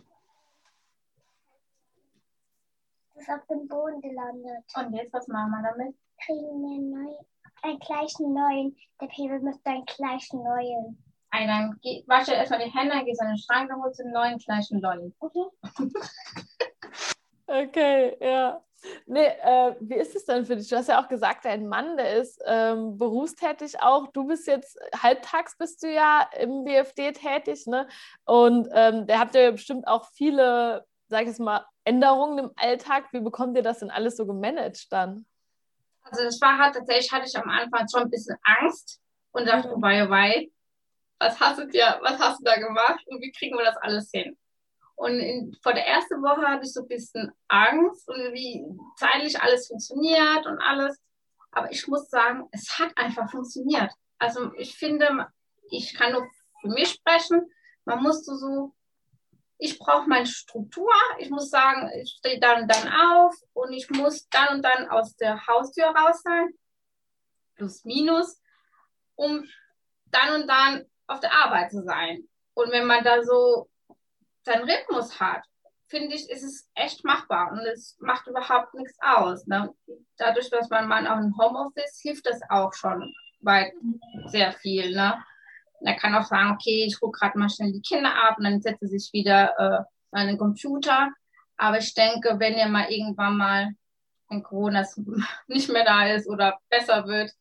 ist 3.20 3.30
auf 3.30 3.46
dem 3.48 3.68
Boden 3.68 4.02
gelandet. 4.02 4.64
Und 4.76 4.94
jetzt, 4.94 5.14
was 5.14 5.28
machen 5.28 5.52
wir 5.52 5.72
damit? 5.72 5.96
Kriegen 6.26 6.62
wir 6.62 6.76
einen, 6.76 6.92
neuen, 6.92 7.18
einen 7.64 7.80
gleichen 7.80 8.34
neuen. 8.34 8.78
Der 9.02 9.08
Pebble 9.08 9.40
müsste 9.40 9.70
einen 9.70 9.86
gleichen 9.86 10.44
neuen. 10.44 11.04
Ein, 11.32 11.48
dann 11.48 11.80
wasche 12.08 12.34
erstmal 12.34 12.64
die 12.64 12.74
Hände, 12.74 13.04
gehst 13.06 13.22
in 13.22 13.28
den 13.28 13.38
Schrank 13.38 13.72
und 13.72 13.84
holst 13.84 14.02
einen 14.02 14.14
neuen 14.14 14.38
gleichen 14.40 14.80
neuen. 14.80 15.14
Okay. 15.20 15.46
okay, 17.48 18.18
ja. 18.20 18.64
Nee, 19.06 19.26
äh, 19.26 19.76
wie 19.82 19.96
ist 19.96 20.16
es 20.16 20.26
denn 20.26 20.46
für 20.46 20.56
dich? 20.56 20.70
Du 20.70 20.78
hast 20.78 20.88
ja 20.88 21.04
auch 21.04 21.10
gesagt, 21.10 21.46
dein 21.46 21.68
Mann, 21.68 21.98
der 21.98 22.16
ist 22.16 22.42
ähm, 22.46 22.98
berufstätig 22.98 23.82
auch. 23.82 24.08
Du 24.08 24.26
bist 24.26 24.48
jetzt, 24.48 24.80
halbtags 25.02 25.58
bist 25.58 25.84
du 25.84 25.92
ja 25.92 26.30
im 26.40 26.64
BFD 26.64 27.12
tätig, 27.12 27.68
ne? 27.68 27.88
Und 28.26 28.70
ähm, 28.72 29.06
der 29.06 29.20
hat 29.20 29.36
ja 29.36 29.52
bestimmt 29.52 29.88
auch 29.88 30.08
viele, 30.14 30.86
sag 31.10 31.22
ich 31.22 31.28
jetzt 31.28 31.40
mal, 31.40 31.66
Änderungen 31.84 32.38
im 32.40 32.52
Alltag. 32.56 33.12
Wie 33.12 33.20
bekommt 33.20 33.58
ihr 33.58 33.64
das 33.64 33.80
denn 33.80 33.90
alles 33.90 34.16
so 34.16 34.26
gemanagt 34.26 34.92
dann? 34.92 35.26
Also 36.04 36.24
das 36.24 36.40
war 36.40 36.58
halt 36.58 36.76
tatsächlich, 36.76 37.12
hatte 37.12 37.28
ich 37.28 37.38
am 37.38 37.50
Anfang 37.50 37.88
schon 37.92 38.04
ein 38.04 38.10
bisschen 38.10 38.38
Angst 38.44 39.02
und 39.32 39.48
dachte, 39.48 39.76
mhm. 39.76 39.82
wei, 39.82 40.10
wei, 40.10 40.52
was 41.20 41.40
hast 41.40 41.60
du 41.60 41.68
dir, 41.68 42.00
was 42.02 42.20
hast 42.20 42.40
du 42.40 42.44
da 42.46 42.56
gemacht 42.56 43.04
und 43.08 43.22
wie 43.22 43.32
kriegen 43.32 43.58
wir 43.58 43.66
das 43.66 43.78
alles 43.78 44.10
hin? 44.12 44.38
Und 44.96 45.20
in, 45.20 45.56
vor 45.64 45.74
der 45.74 45.88
ersten 45.88 46.22
Woche 46.22 46.48
hatte 46.48 46.66
ich 46.66 46.74
so 46.74 46.82
ein 46.82 46.88
bisschen 46.88 47.32
Angst 47.48 48.08
und 48.10 48.34
wie 48.34 48.66
zeitlich 48.98 49.40
alles 49.40 49.68
funktioniert 49.68 50.46
und 50.46 50.60
alles. 50.60 51.00
Aber 51.52 51.72
ich 51.72 51.88
muss 51.88 52.10
sagen, 52.10 52.48
es 52.52 52.78
hat 52.78 52.92
einfach 52.98 53.30
funktioniert. 53.32 53.92
Also 54.18 54.54
ich 54.56 54.78
finde, 54.78 55.28
ich 55.72 55.94
kann 55.96 56.12
nur 56.12 56.28
für 56.62 56.68
mich 56.68 56.90
sprechen. 56.90 57.50
Man 57.86 58.04
musste 58.04 58.36
so 58.36 58.74
ich 59.60 59.78
brauche 59.78 60.08
meine 60.08 60.26
Struktur. 60.26 60.92
Ich 61.20 61.30
muss 61.30 61.50
sagen, 61.50 61.92
ich 62.02 62.16
stehe 62.18 62.40
dann 62.40 62.64
und 62.64 62.68
dann 62.74 62.88
auf 62.88 63.36
und 63.54 63.74
ich 63.74 63.90
muss 63.90 64.28
dann 64.30 64.56
und 64.56 64.62
dann 64.64 64.90
aus 64.90 65.16
der 65.18 65.46
Haustür 65.46 65.88
raus 65.88 66.22
sein, 66.24 66.50
plus 67.56 67.84
minus, 67.84 68.42
um 69.16 69.46
dann 70.06 70.42
und 70.42 70.48
dann 70.48 70.86
auf 71.08 71.20
der 71.20 71.36
Arbeit 71.36 71.72
zu 71.72 71.84
sein. 71.84 72.28
Und 72.54 72.72
wenn 72.72 72.88
man 72.88 73.04
da 73.04 73.22
so 73.22 73.70
seinen 74.44 74.68
Rhythmus 74.68 75.20
hat, 75.20 75.44
finde 75.88 76.16
ich, 76.16 76.30
ist 76.30 76.44
es 76.44 76.70
echt 76.76 77.04
machbar 77.04 77.52
und 77.52 77.60
es 77.60 77.98
macht 78.00 78.28
überhaupt 78.28 78.74
nichts 78.76 78.98
aus. 79.02 79.46
Ne? 79.46 79.74
Dadurch, 80.18 80.50
dass 80.50 80.70
man 80.70 80.88
mal 80.88 81.06
auch 81.06 81.18
im 81.18 81.38
Homeoffice 81.38 82.00
hilft 82.02 82.28
das 82.28 82.40
auch 82.50 82.74
schon 82.74 83.14
weit 83.42 83.74
sehr 84.28 84.54
viel. 84.54 84.96
Ne? 84.96 85.22
Er 85.82 85.96
kann 85.96 86.16
auch 86.16 86.26
sagen, 86.26 86.52
okay, 86.52 86.86
ich 86.86 87.00
gucke 87.00 87.20
gerade 87.20 87.38
mal 87.38 87.50
schnell 87.50 87.72
die 87.72 87.82
Kinder 87.82 88.14
ab 88.14 88.38
und 88.38 88.44
dann 88.44 88.62
setze 88.62 88.88
sich 88.88 89.10
wieder 89.14 89.54
äh, 89.58 90.18
an 90.18 90.28
den 90.28 90.38
Computer. 90.38 91.10
Aber 91.58 91.78
ich 91.78 91.94
denke, 91.94 92.40
wenn 92.40 92.56
ihr 92.56 92.68
mal 92.68 92.90
irgendwann 92.90 93.38
mal, 93.38 93.70
wenn 94.30 94.44
Corona 94.44 94.86
nicht 95.48 95.70
mehr 95.70 95.86
da 95.86 96.08
ist 96.08 96.28
oder 96.28 96.60
besser 96.70 97.06
wird, 97.08 97.32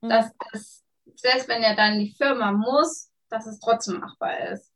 mhm. 0.00 0.08
dass 0.08 0.32
das, 0.52 0.84
selbst 1.14 1.48
wenn 1.48 1.62
er 1.62 1.76
dann 1.76 1.94
in 1.94 2.00
die 2.00 2.14
Firma 2.14 2.52
muss, 2.52 3.10
dass 3.28 3.46
es 3.46 3.60
trotzdem 3.60 4.00
machbar 4.00 4.50
ist. 4.50 4.72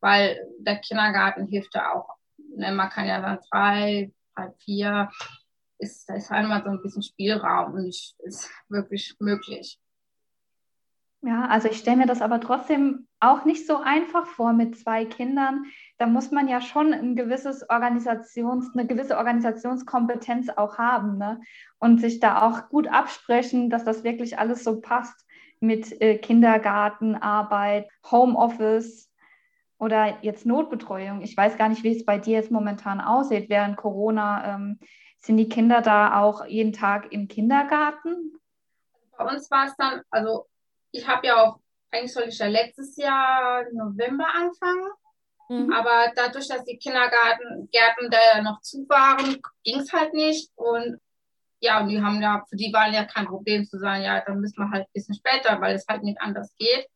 Weil 0.00 0.38
der 0.58 0.76
Kindergarten 0.76 1.46
hilft 1.46 1.74
ja 1.74 1.94
auch. 1.94 2.16
Ne? 2.56 2.72
Man 2.72 2.90
kann 2.90 3.06
ja 3.06 3.20
dann 3.20 3.38
drei, 3.50 4.12
halb 4.36 4.56
vier, 4.62 5.10
ist, 5.78 6.08
da 6.08 6.14
ist 6.14 6.30
halt 6.30 6.48
mal 6.48 6.62
so 6.62 6.70
ein 6.70 6.82
bisschen 6.82 7.02
Spielraum 7.02 7.74
und 7.74 7.88
es 7.88 8.14
ist 8.18 8.50
wirklich 8.68 9.14
möglich. 9.18 9.78
Ja, 11.26 11.46
also 11.46 11.68
ich 11.68 11.78
stelle 11.78 11.96
mir 11.96 12.06
das 12.06 12.22
aber 12.22 12.38
trotzdem 12.38 13.08
auch 13.18 13.44
nicht 13.44 13.66
so 13.66 13.78
einfach 13.78 14.28
vor 14.28 14.52
mit 14.52 14.78
zwei 14.78 15.04
Kindern. 15.04 15.64
Da 15.98 16.06
muss 16.06 16.30
man 16.30 16.46
ja 16.46 16.60
schon 16.60 16.94
ein 16.94 17.16
gewisses 17.16 17.68
Organisations, 17.68 18.70
eine 18.74 18.86
gewisse 18.86 19.16
Organisationskompetenz 19.16 20.50
auch 20.50 20.78
haben 20.78 21.18
ne? 21.18 21.40
und 21.80 22.00
sich 22.00 22.20
da 22.20 22.42
auch 22.42 22.68
gut 22.68 22.86
absprechen, 22.86 23.70
dass 23.70 23.82
das 23.82 24.04
wirklich 24.04 24.38
alles 24.38 24.62
so 24.62 24.80
passt 24.80 25.26
mit 25.58 26.00
äh, 26.00 26.16
Kindergartenarbeit, 26.18 27.88
Homeoffice 28.08 29.10
oder 29.78 30.22
jetzt 30.22 30.46
Notbetreuung. 30.46 31.22
Ich 31.22 31.36
weiß 31.36 31.56
gar 31.56 31.68
nicht, 31.68 31.82
wie 31.82 31.96
es 31.96 32.04
bei 32.04 32.18
dir 32.18 32.34
jetzt 32.34 32.52
momentan 32.52 33.00
aussieht. 33.00 33.48
Während 33.48 33.76
Corona 33.76 34.54
ähm, 34.54 34.78
sind 35.18 35.38
die 35.38 35.48
Kinder 35.48 35.82
da 35.82 36.20
auch 36.20 36.46
jeden 36.46 36.72
Tag 36.72 37.10
im 37.10 37.26
Kindergarten? 37.26 38.38
Bei 39.18 39.24
uns 39.34 39.50
war 39.50 39.66
es 39.66 39.74
dann, 39.76 40.02
also 40.10 40.46
ich 40.96 41.06
habe 41.06 41.26
ja 41.26 41.42
auch, 41.42 41.60
eigentlich 41.90 42.12
sollte 42.12 42.30
ich 42.30 42.38
ja 42.38 42.46
letztes 42.46 42.96
Jahr 42.96 43.64
November 43.72 44.26
anfangen. 44.34 44.90
Mhm. 45.48 45.72
Aber 45.72 46.12
dadurch, 46.14 46.48
dass 46.48 46.64
die 46.64 46.78
Kindergarten, 46.78 47.68
Gärten 47.70 48.10
da 48.10 48.18
ja 48.34 48.42
noch 48.42 48.60
zu 48.60 48.86
waren, 48.88 49.40
ging 49.62 49.80
es 49.80 49.92
halt 49.92 50.12
nicht. 50.12 50.50
Und 50.56 51.00
ja, 51.60 51.80
und 51.80 51.88
die 51.88 52.02
haben 52.02 52.20
ja, 52.20 52.44
für 52.48 52.56
die 52.56 52.72
waren 52.72 52.92
ja 52.92 53.04
kein 53.04 53.26
Problem 53.26 53.64
zu 53.64 53.78
sagen, 53.78 54.02
ja, 54.02 54.20
dann 54.20 54.40
müssen 54.40 54.62
wir 54.62 54.70
halt 54.70 54.86
ein 54.86 54.92
bisschen 54.92 55.14
später, 55.14 55.60
weil 55.60 55.74
es 55.74 55.86
halt 55.88 56.02
nicht 56.02 56.20
anders 56.20 56.54
geht. 56.56 56.86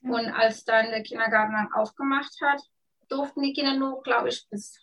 Mhm. 0.00 0.10
Und 0.12 0.26
als 0.28 0.64
dann 0.64 0.90
der 0.90 1.02
Kindergarten 1.02 1.52
dann 1.52 1.72
aufgemacht 1.72 2.32
hat, 2.42 2.60
durften 3.08 3.42
die 3.42 3.52
Kinder 3.52 3.74
nur, 3.74 4.02
glaube 4.02 4.28
ich, 4.28 4.46
bis, 4.50 4.80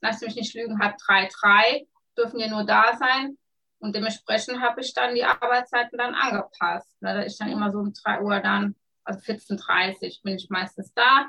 lass 0.00 0.20
mich 0.20 0.36
nicht 0.36 0.54
lügen, 0.54 0.80
halb 0.80 0.96
drei, 0.98 1.28
drei, 1.40 1.86
dürfen 2.16 2.38
die 2.38 2.48
nur 2.48 2.64
da 2.64 2.96
sein. 2.96 3.38
Und 3.80 3.94
dementsprechend 3.94 4.60
habe 4.60 4.80
ich 4.80 4.92
dann 4.92 5.14
die 5.14 5.24
Arbeitszeiten 5.24 5.98
dann 5.98 6.14
angepasst. 6.14 7.00
Ne, 7.00 7.14
da 7.14 7.22
ist 7.22 7.40
dann 7.40 7.50
immer 7.50 7.70
so 7.70 7.78
um 7.78 7.92
3 7.92 8.22
Uhr 8.22 8.40
dann, 8.40 8.74
also 9.04 9.20
14.30 9.20 10.02
Uhr 10.02 10.22
bin 10.24 10.36
ich 10.36 10.50
meistens 10.50 10.92
da. 10.94 11.28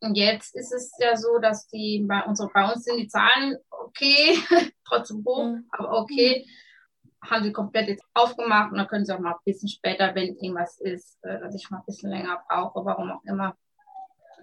Und 0.00 0.16
jetzt 0.16 0.54
ist 0.54 0.72
es 0.72 0.92
ja 1.00 1.16
so, 1.16 1.38
dass 1.38 1.66
die 1.68 2.04
bei, 2.06 2.22
unsere, 2.24 2.48
bei 2.50 2.70
uns 2.70 2.84
sind 2.84 2.98
die 2.98 3.08
Zahlen 3.08 3.56
okay. 3.70 4.38
trotzdem 4.84 5.24
hoch, 5.26 5.44
mhm. 5.44 5.66
aber 5.70 5.98
okay. 5.98 6.46
Haben 7.20 7.42
sie 7.42 7.52
komplett 7.52 7.88
jetzt 7.88 8.04
aufgemacht 8.14 8.70
und 8.70 8.78
dann 8.78 8.86
können 8.86 9.04
sie 9.04 9.12
auch 9.12 9.18
mal 9.18 9.32
ein 9.32 9.44
bisschen 9.44 9.68
später, 9.68 10.14
wenn 10.14 10.36
irgendwas 10.36 10.78
ist, 10.78 11.18
äh, 11.24 11.40
dass 11.40 11.52
ich 11.52 11.68
mal 11.68 11.78
ein 11.78 11.84
bisschen 11.84 12.10
länger 12.10 12.40
brauche, 12.48 12.84
warum 12.84 13.10
auch 13.10 13.24
immer. 13.24 13.56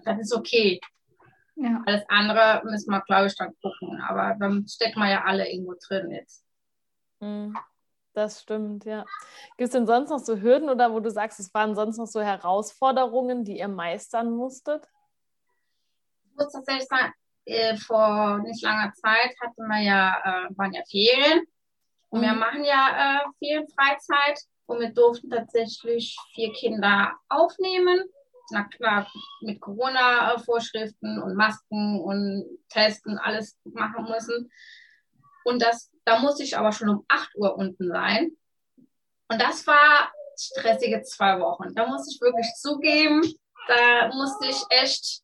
Das 0.04 0.20
ist 0.20 0.34
okay. 0.34 0.78
Ja. 1.54 1.82
Alles 1.86 2.04
andere 2.08 2.60
müssen 2.64 2.90
wir, 2.90 3.00
glaube 3.00 3.28
ich, 3.28 3.34
dann 3.34 3.54
gucken. 3.62 3.98
Aber 4.02 4.36
dann 4.38 4.68
stecken 4.68 5.00
wir 5.00 5.10
ja 5.10 5.24
alle 5.24 5.50
irgendwo 5.50 5.74
drin 5.88 6.10
jetzt. 6.10 6.45
Mhm. 7.20 7.56
Das 8.12 8.40
stimmt, 8.40 8.86
ja. 8.86 9.04
Gibt 9.58 9.66
es 9.66 9.70
denn 9.70 9.86
sonst 9.86 10.08
noch 10.08 10.18
so 10.18 10.40
Hürden 10.40 10.70
oder 10.70 10.90
wo 10.90 11.00
du 11.00 11.10
sagst, 11.10 11.38
es 11.38 11.52
waren 11.52 11.74
sonst 11.74 11.98
noch 11.98 12.06
so 12.06 12.22
Herausforderungen, 12.22 13.44
die 13.44 13.58
ihr 13.58 13.68
meistern 13.68 14.30
musstet? 14.34 14.88
Ich 16.24 16.36
muss 16.36 16.50
tatsächlich 16.50 16.88
sagen, 16.88 17.12
äh, 17.44 17.76
vor 17.76 18.38
nicht 18.38 18.62
langer 18.62 18.92
Zeit 18.94 19.34
hatten 19.42 19.66
wir 19.68 19.82
ja, 19.82 20.16
äh, 20.24 20.56
waren 20.56 20.72
ja 20.72 20.82
Ferien. 20.90 21.46
Und 22.08 22.20
mhm. 22.20 22.24
wir 22.24 22.32
machen 22.32 22.64
ja 22.64 23.20
äh, 23.20 23.28
viel 23.38 23.66
Freizeit 23.74 24.40
und 24.64 24.80
wir 24.80 24.94
durften 24.94 25.28
tatsächlich 25.28 26.16
vier 26.34 26.52
Kinder 26.54 27.12
aufnehmen. 27.28 28.02
Na 28.50 28.64
klar, 28.64 29.10
mit 29.42 29.60
Corona-Vorschriften 29.60 31.20
und 31.20 31.34
Masken 31.34 32.00
und 32.00 32.46
Testen 32.68 33.18
alles 33.18 33.58
machen 33.64 34.04
müssen. 34.04 34.50
Und 35.46 35.62
das, 35.62 35.92
da 36.04 36.18
musste 36.18 36.42
ich 36.42 36.58
aber 36.58 36.72
schon 36.72 36.88
um 36.88 37.04
8 37.06 37.36
Uhr 37.36 37.56
unten 37.56 37.86
sein. 37.88 38.32
Und 39.28 39.40
das 39.40 39.64
war 39.64 40.12
stressige 40.36 41.02
zwei 41.02 41.38
Wochen. 41.38 41.72
Da 41.72 41.86
muss 41.86 42.12
ich 42.12 42.20
wirklich 42.20 42.52
zugeben, 42.56 43.22
da 43.68 44.08
musste 44.08 44.48
ich 44.48 44.60
echt 44.70 45.22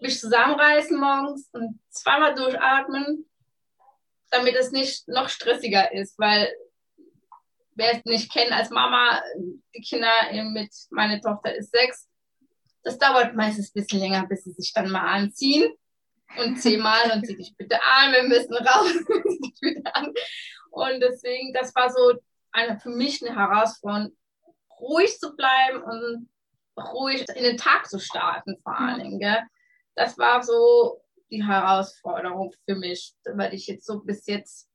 mich 0.00 0.18
zusammenreißen 0.18 0.98
morgens 0.98 1.48
und 1.52 1.78
zweimal 1.88 2.34
durchatmen, 2.34 3.30
damit 4.32 4.56
es 4.56 4.72
nicht 4.72 5.06
noch 5.06 5.28
stressiger 5.28 5.92
ist, 5.92 6.18
weil 6.18 6.52
wer 7.76 7.92
es 7.92 8.04
nicht 8.04 8.32
kennt 8.32 8.50
als 8.50 8.70
Mama, 8.70 9.22
die 9.72 9.82
Kinder 9.82 10.10
mit, 10.50 10.74
meine 10.90 11.20
Tochter 11.20 11.54
ist 11.54 11.70
sechs, 11.70 12.08
das 12.82 12.98
dauert 12.98 13.36
meistens 13.36 13.68
ein 13.68 13.80
bisschen 13.80 14.00
länger, 14.00 14.26
bis 14.26 14.42
sie 14.42 14.52
sich 14.52 14.72
dann 14.72 14.90
mal 14.90 15.06
anziehen 15.06 15.72
und 16.38 16.60
zehnmal 16.60 17.10
und 17.12 17.26
zieh 17.26 17.36
dich 17.36 17.54
bitte 17.56 17.80
an, 17.82 18.12
wir 18.12 18.22
müssen 18.24 18.54
raus. 18.54 18.92
und 20.70 21.00
deswegen, 21.00 21.52
das 21.52 21.74
war 21.74 21.90
so 21.90 22.14
eine, 22.52 22.78
für 22.78 22.90
mich 22.90 23.24
eine 23.24 23.36
Herausforderung, 23.36 24.16
ruhig 24.80 25.18
zu 25.18 25.34
bleiben 25.34 25.82
und 25.82 26.28
ruhig 26.76 27.24
in 27.34 27.44
den 27.44 27.56
Tag 27.56 27.88
zu 27.88 27.98
starten, 27.98 28.58
vor 28.62 28.78
allen 28.78 29.00
Dingen. 29.00 29.18
Gell? 29.18 29.42
Das 29.94 30.18
war 30.18 30.42
so 30.42 31.00
die 31.30 31.44
Herausforderung 31.44 32.52
für 32.64 32.76
mich, 32.76 33.14
weil 33.24 33.54
ich 33.54 33.66
jetzt 33.66 33.86
so 33.86 34.00
bis 34.00 34.26
jetzt, 34.26 34.68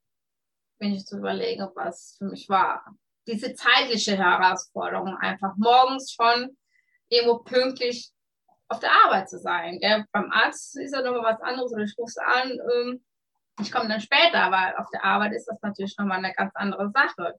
wenn 0.80 0.94
ich 0.94 1.06
so 1.06 1.18
überlege, 1.18 1.72
was 1.75 2.16
für 2.18 2.25
mich 2.25 2.50
war. 2.50 2.84
Diese 3.28 3.54
zeitliche 3.54 4.18
Herausforderung, 4.18 5.16
einfach 5.18 5.56
morgens 5.58 6.13
schon 6.13 6.58
irgendwo 7.10 7.39
pünktlich 7.39 8.12
auf 8.69 8.79
der 8.79 8.91
Arbeit 9.05 9.29
zu 9.29 9.39
sein. 9.39 9.79
Gell? 9.79 10.05
Beim 10.11 10.31
Arzt 10.31 10.77
ist 10.79 10.93
ja 10.93 11.01
nochmal 11.01 11.33
was 11.33 11.41
anderes 11.41 11.73
oder 11.73 11.83
ich 11.83 11.97
rufe 11.97 12.21
an, 12.25 12.51
ähm, 12.51 13.03
ich 13.59 13.71
komme 13.71 13.89
dann 13.89 13.99
später, 13.99 14.41
aber 14.43 14.79
auf 14.79 14.89
der 14.91 15.03
Arbeit 15.03 15.33
ist 15.33 15.45
das 15.45 15.61
natürlich 15.61 15.97
nochmal 15.97 16.19
eine 16.19 16.33
ganz 16.33 16.51
andere 16.55 16.89
Sache. 16.91 17.35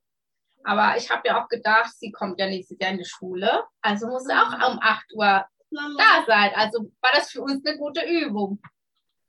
Aber 0.64 0.96
ich 0.99 1.10
habe 1.10 1.22
ja 1.25 1.42
auch 1.42 1.49
gedacht, 1.49 1.92
sie 1.96 2.12
kommt 2.12 2.38
ja 2.38 2.46
nächstes 2.46 2.78
Jahr 2.78 2.90
in 2.90 2.99
die 2.99 3.06
Schule, 3.06 3.64
also 3.80 4.08
muss 4.08 4.25
sie 4.25 4.34
auch 4.34 4.52
um 4.70 4.78
8 4.82 5.14
Uhr 5.14 5.46
da 5.70 6.25
sein. 6.26 6.50
Also 6.54 6.90
war 7.00 7.12
das 7.14 7.30
für 7.30 7.40
uns 7.42 7.64
eine 7.64 7.78
gute 7.78 8.02
Übung. 8.06 8.60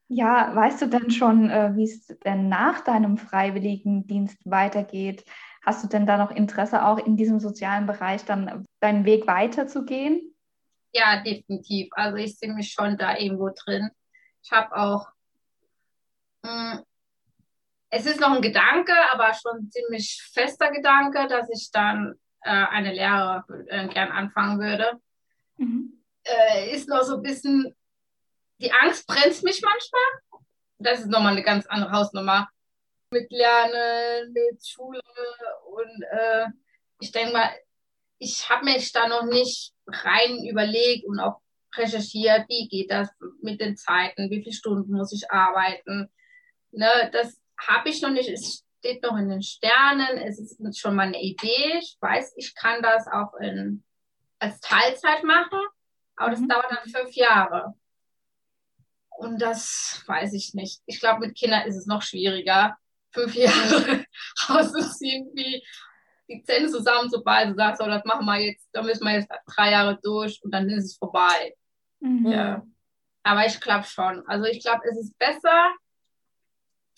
Ja, 0.08 0.54
weißt 0.54 0.82
du 0.82 0.88
denn 0.88 1.10
schon, 1.10 1.50
äh, 1.50 1.72
wie 1.76 1.86
es 1.86 2.08
denn 2.26 2.50
nach 2.50 2.82
deinem 2.82 3.18
Freiwilligendienst 3.18 4.40
weitergeht? 4.44 5.24
Hast 5.66 5.84
du 5.84 5.88
denn 5.88 6.06
da 6.06 6.18
noch 6.18 6.32
Interesse, 6.32 6.84
auch 6.84 6.98
in 6.98 7.16
diesem 7.16 7.40
sozialen 7.40 7.86
Bereich 7.86 8.26
dann 8.26 8.66
deinen 8.82 9.06
Weg 9.06 9.26
weiterzugehen? 9.28 10.31
Ja, 10.94 11.22
definitiv. 11.24 11.90
Also 11.94 12.18
ich 12.18 12.38
sehe 12.38 12.54
mich 12.54 12.72
schon 12.72 12.98
da 12.98 13.18
irgendwo 13.18 13.50
drin. 13.50 13.92
Ich 14.44 14.52
habe 14.52 14.76
auch, 14.76 15.08
mh, 16.44 16.74
hm, 16.74 16.86
es 17.94 18.06
ist 18.06 18.22
noch 18.22 18.32
ein 18.32 18.42
Gedanke, 18.42 18.94
aber 19.12 19.34
schon 19.34 19.58
ein 19.58 19.72
ziemlich 19.72 20.24
fester 20.34 20.72
Gedanke, 20.72 21.28
dass 21.28 21.50
ich 21.50 21.70
dann 21.72 22.16
äh, 22.42 22.50
eine 22.50 22.94
Lehre 22.94 23.44
äh, 23.68 23.88
gern 23.90 24.12
anfangen 24.12 24.60
würde. 24.60 25.00
Mhm. 25.58 26.02
Äh, 26.24 26.74
ist 26.74 26.88
noch 26.88 27.04
so 27.04 27.18
ein 27.18 27.22
bisschen, 27.22 27.76
die 28.60 28.72
Angst 28.72 29.06
bremst 29.08 29.44
mich 29.44 29.62
manchmal. 29.62 30.42
Das 30.80 31.02
ist 31.02 31.10
nochmal 31.10 31.34
eine 31.34 31.44
ganz 31.44 31.68
andere 31.68 31.92
Hausnummer. 31.92 32.50
Mit 33.12 33.30
Lernen, 33.30 34.32
mit 34.32 34.66
Schule 34.66 35.02
und 35.66 36.04
äh, 36.12 36.48
ich 37.02 37.12
denke 37.12 37.34
mal, 37.34 37.50
ich 38.22 38.48
habe 38.50 38.66
mich 38.66 38.92
da 38.92 39.08
noch 39.08 39.26
nicht 39.26 39.74
rein 39.88 40.46
überlegt 40.46 41.06
und 41.08 41.20
auch 41.20 41.42
recherchiert, 41.76 42.48
wie 42.50 42.68
geht 42.68 42.92
das 42.92 43.10
mit 43.42 43.60
den 43.60 43.76
Zeiten, 43.76 44.30
wie 44.30 44.44
viele 44.44 44.54
Stunden 44.54 44.94
muss 44.94 45.12
ich 45.12 45.32
arbeiten. 45.32 46.08
Ne, 46.70 47.10
das 47.12 47.42
habe 47.68 47.90
ich 47.90 48.00
noch 48.02 48.12
nicht, 48.12 48.30
es 48.30 48.64
steht 48.78 49.02
noch 49.02 49.18
in 49.18 49.28
den 49.28 49.42
Sternen, 49.42 50.20
es 50.20 50.40
ist 50.40 50.80
schon 50.80 50.96
mal 50.96 51.08
eine 51.08 51.20
Idee. 51.20 51.80
Ich 51.80 51.98
weiß, 52.00 52.34
ich 52.38 52.54
kann 52.54 52.84
das 52.84 53.08
auch 53.08 53.34
in, 53.42 53.84
als 54.38 54.60
Teilzeit 54.60 55.24
machen, 55.24 55.60
aber 56.16 56.30
das 56.30 56.42
mhm. 56.42 56.50
dauert 56.50 56.70
dann 56.70 56.90
fünf 56.90 57.16
Jahre. 57.16 57.74
Und 59.18 59.42
das 59.42 60.04
weiß 60.06 60.34
ich 60.34 60.54
nicht. 60.54 60.82
Ich 60.86 61.00
glaube, 61.00 61.26
mit 61.26 61.36
Kindern 61.36 61.68
ist 61.68 61.76
es 61.76 61.88
noch 61.88 62.04
schwieriger, 62.04 62.78
fünf 63.12 63.34
Jahre 63.36 64.06
auszuziehen, 64.48 65.32
wie 65.34 65.64
die 66.32 66.44
Zähne 66.44 66.70
zusammen, 66.70 67.10
sobald 67.10 67.50
du 67.50 67.56
sagst, 67.56 67.82
oh, 67.82 67.88
das 67.88 68.06
machen 68.06 68.26
wir 68.26 68.40
jetzt, 68.40 68.70
da 68.72 68.82
müssen 68.82 69.06
wir 69.06 69.14
jetzt 69.14 69.30
drei 69.56 69.72
Jahre 69.72 70.00
durch 70.02 70.40
und 70.44 70.52
dann 70.52 70.70
ist 70.70 70.86
es 70.86 70.98
vorbei. 70.98 71.56
Mhm. 72.00 72.28
Ja. 72.28 72.64
Aber 73.24 73.46
ich 73.46 73.60
glaube 73.60 73.84
schon. 73.84 74.26
Also 74.28 74.46
ich 74.46 74.64
glaube, 74.64 74.82
es 74.90 74.98
ist 74.98 75.18
besser, 75.18 75.74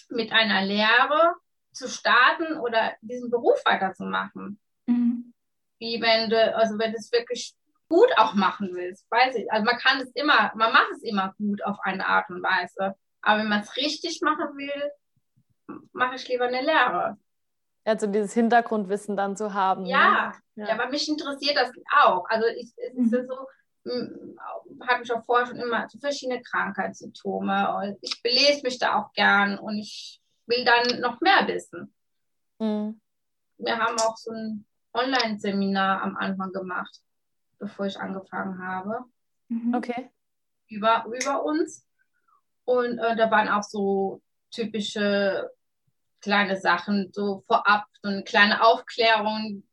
mit 0.10 0.32
einer 0.32 0.64
Lehre 0.64 1.36
zu 1.72 1.88
starten 1.90 2.58
oder 2.58 2.94
diesen 3.02 3.32
Beruf 3.32 3.60
weiterzumachen. 3.66 4.60
Mhm. 4.86 5.34
Wie 5.80 6.02
wenn 6.02 6.30
du, 6.30 6.56
also 6.56 6.78
wenn 6.78 6.92
du 6.92 6.98
es 6.98 7.12
wirklich 7.12 7.54
gut 7.90 8.10
auch 8.18 8.36
machen 8.36 8.70
willst, 8.74 9.10
weiß 9.10 9.36
ich. 9.36 9.52
Also 9.52 9.66
man 9.66 9.78
kann 9.78 10.00
es 10.00 10.12
immer, 10.12 10.52
man 10.56 10.72
macht 10.72 10.92
es 10.94 11.04
immer 11.04 11.34
gut 11.38 11.64
auf 11.66 11.78
eine 11.84 12.08
Art 12.08 12.30
und 12.30 12.44
Weise. 12.44 12.96
Aber 13.22 13.40
wenn 13.40 13.50
man 13.50 13.62
es 13.62 13.76
richtig 13.76 14.22
machen 14.22 14.56
will, 14.58 14.92
mache 15.92 16.16
ich 16.16 16.28
lieber 16.28 16.46
eine 16.46 16.62
Lehre 16.62 17.18
also 17.86 18.08
dieses 18.08 18.34
Hintergrundwissen 18.34 19.18
dann 19.18 19.36
zu 19.36 19.54
haben. 19.54 19.86
Ja, 19.86 20.34
ne? 20.56 20.64
ja. 20.64 20.68
ja 20.68 20.74
aber 20.74 20.90
mich 20.90 21.08
interessiert 21.08 21.58
das 21.58 21.72
auch. 22.04 22.26
Also 22.30 22.48
ich, 22.48 22.74
es 22.78 22.98
ist 22.98 23.14
ja 23.14 23.26
so, 23.26 23.48
hm, 23.86 24.38
habe 24.88 25.04
ich 25.04 25.12
auch 25.12 25.24
vorher 25.26 25.48
schon 25.48 25.58
immer 25.58 25.88
verschiedene 26.00 26.42
Krankheitssymptome 26.42 27.76
und 27.76 27.98
ich 28.02 28.22
belese 28.22 28.62
mich 28.64 28.80
da 28.80 29.00
auch 29.00 29.14
gern 29.14 29.60
und 29.60 29.78
ich 29.78 30.22
will 30.46 30.64
dann 30.64 31.02
noch 31.02 31.20
mehr 31.22 31.48
wissen. 31.48 31.94
Mhm. 32.60 33.00
Wir 33.58 33.78
haben 33.78 33.98
auch 34.00 34.18
so 34.18 34.32
ein 34.32 34.66
Online-Seminar 34.94 36.02
am 36.02 36.16
Anfang 36.18 36.52
gemacht, 36.52 37.02
bevor 37.60 37.86
ich 37.86 38.00
angefangen 38.00 38.66
habe. 38.66 39.00
Mhm. 39.50 39.74
Okay. 39.74 40.10
Über, 40.70 41.06
über 41.08 41.44
uns. 41.44 41.86
Und 42.66 42.98
äh, 43.00 43.16
da 43.16 43.30
waren 43.30 43.50
auch 43.50 43.64
so 43.64 44.22
typische 44.52 45.50
kleine 46.24 46.58
Sachen, 46.58 47.12
so 47.12 47.44
vorab, 47.48 47.86
so 48.02 48.10
eine 48.10 48.24
kleine 48.24 48.64
Aufklärung, 48.64 49.64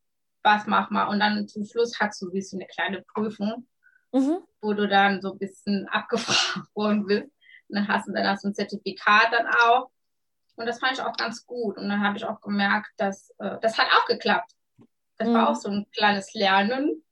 was 0.42 0.66
mach 0.66 0.90
mal. 0.90 1.06
Und 1.06 1.20
dann 1.20 1.48
zum 1.48 1.64
Schluss 1.64 1.98
hast 1.98 2.20
du 2.20 2.26
ein 2.26 2.32
bisschen 2.32 2.60
eine 2.60 2.68
kleine 2.68 3.02
Prüfung, 3.02 3.66
mhm. 4.12 4.40
wo 4.60 4.74
du 4.74 4.88
dann 4.88 5.22
so 5.22 5.32
ein 5.32 5.38
bisschen 5.38 5.88
abgefragt 5.92 6.68
worden 6.74 7.06
bist. 7.06 7.30
Und 7.68 7.76
dann 7.76 7.88
hast 7.88 8.08
du 8.08 8.12
dann 8.12 8.26
hast 8.26 8.44
du 8.44 8.48
ein 8.48 8.54
Zertifikat 8.54 9.32
dann 9.32 9.46
auch. 9.46 9.90
Und 10.56 10.66
das 10.66 10.80
fand 10.80 10.92
ich 10.92 11.02
auch 11.02 11.16
ganz 11.16 11.46
gut. 11.46 11.78
Und 11.78 11.88
dann 11.88 12.04
habe 12.04 12.18
ich 12.18 12.24
auch 12.24 12.40
gemerkt, 12.40 12.90
dass 12.96 13.30
äh, 13.38 13.56
das 13.62 13.78
hat 13.78 13.86
auch 13.96 14.06
geklappt. 14.06 14.52
Das 15.16 15.28
mhm. 15.28 15.34
war 15.34 15.48
auch 15.48 15.54
so 15.54 15.70
ein 15.70 15.86
kleines 15.92 16.34
Lernen. 16.34 17.02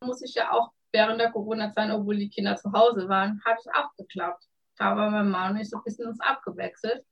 Muss 0.00 0.22
ich 0.22 0.34
ja 0.34 0.52
auch 0.52 0.70
während 0.92 1.20
der 1.20 1.32
Corona-Zeit, 1.32 1.90
obwohl 1.90 2.16
die 2.16 2.30
Kinder 2.30 2.56
zu 2.56 2.72
Hause 2.72 3.08
waren, 3.08 3.42
hat 3.44 3.58
es 3.58 3.66
auch 3.66 3.94
geklappt. 3.96 4.44
Da 4.78 4.96
war 4.96 5.10
mein 5.10 5.28
Mann 5.28 5.52
und 5.52 5.60
ich 5.60 5.68
so 5.68 5.78
ein 5.78 5.82
bisschen 5.82 6.06
uns 6.06 6.20
abgewechselt. 6.20 7.04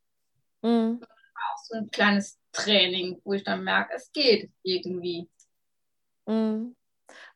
Mhm 0.62 1.00
auch 1.34 1.58
so 1.64 1.76
ein 1.76 1.90
kleines 1.90 2.38
Training, 2.52 3.20
wo 3.24 3.32
ich 3.32 3.44
dann 3.44 3.64
merke, 3.64 3.94
es 3.94 4.10
geht 4.12 4.50
irgendwie. 4.62 5.28
Mhm. 6.26 6.76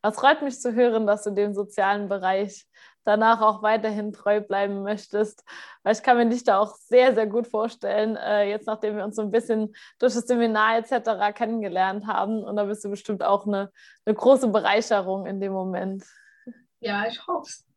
Das 0.01 0.15
freut 0.15 0.41
mich 0.41 0.59
zu 0.59 0.73
hören, 0.73 1.05
dass 1.05 1.23
du 1.23 1.31
dem 1.31 1.53
sozialen 1.53 2.09
Bereich 2.09 2.65
danach 3.03 3.41
auch 3.41 3.61
weiterhin 3.61 4.13
treu 4.13 4.41
bleiben 4.41 4.83
möchtest. 4.83 5.43
Weil 5.83 5.93
ich 5.93 6.03
kann 6.03 6.17
mir 6.17 6.27
dich 6.29 6.43
da 6.43 6.59
auch 6.59 6.75
sehr, 6.75 7.13
sehr 7.13 7.27
gut 7.27 7.47
vorstellen, 7.47 8.15
äh, 8.15 8.49
jetzt 8.49 8.67
nachdem 8.67 8.95
wir 8.95 9.03
uns 9.03 9.15
so 9.15 9.21
ein 9.21 9.31
bisschen 9.31 9.75
durch 9.99 10.13
das 10.13 10.27
Seminar 10.27 10.77
etc. 10.77 11.33
kennengelernt 11.33 12.07
haben. 12.07 12.43
Und 12.43 12.55
da 12.55 12.65
bist 12.65 12.83
du 12.83 12.89
bestimmt 12.89 13.23
auch 13.23 13.45
eine, 13.45 13.71
eine 14.05 14.15
große 14.15 14.47
Bereicherung 14.49 15.25
in 15.25 15.39
dem 15.39 15.53
Moment. 15.53 16.03
Ja, 16.79 17.05
ich 17.07 17.25
hoffe 17.27 17.49
es. 17.49 17.68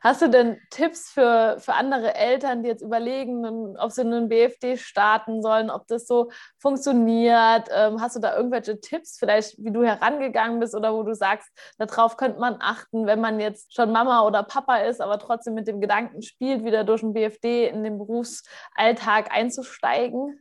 Hast 0.00 0.20
du 0.20 0.28
denn 0.28 0.60
Tipps 0.68 1.10
für, 1.10 1.56
für 1.58 1.72
andere 1.72 2.14
Eltern, 2.14 2.62
die 2.62 2.68
jetzt 2.68 2.82
überlegen, 2.82 3.74
ob 3.78 3.90
sie 3.90 4.02
einen 4.02 4.28
BFD 4.28 4.76
starten 4.76 5.40
sollen, 5.40 5.70
ob 5.70 5.86
das 5.86 6.06
so 6.06 6.30
funktioniert? 6.58 7.68
Ähm, 7.72 8.02
hast 8.02 8.14
du 8.14 8.20
da 8.20 8.36
irgendwelche 8.36 8.78
Tipps, 8.80 9.18
vielleicht 9.18 9.56
wie 9.56 9.72
du 9.72 9.82
herangegangen 9.82 10.60
bist 10.60 10.74
oder 10.74 10.92
wo 10.92 11.04
du 11.04 11.14
sagst, 11.14 11.50
darauf 11.78 12.18
könnte 12.18 12.38
man 12.38 12.58
achten, 12.60 13.06
wenn 13.06 13.22
man 13.22 13.40
jetzt 13.40 13.74
schon 13.74 13.92
Mama 13.92 14.26
oder 14.26 14.42
Papa 14.42 14.76
ist, 14.76 15.00
aber 15.00 15.18
trotzdem 15.18 15.54
mit 15.54 15.68
dem 15.68 15.80
Gedanken 15.80 16.20
spielt, 16.20 16.64
wieder 16.64 16.84
durch 16.84 17.02
einen 17.02 17.14
BFD 17.14 17.68
in 17.68 17.82
den 17.82 17.96
Berufsalltag 17.96 19.32
einzusteigen? 19.32 20.38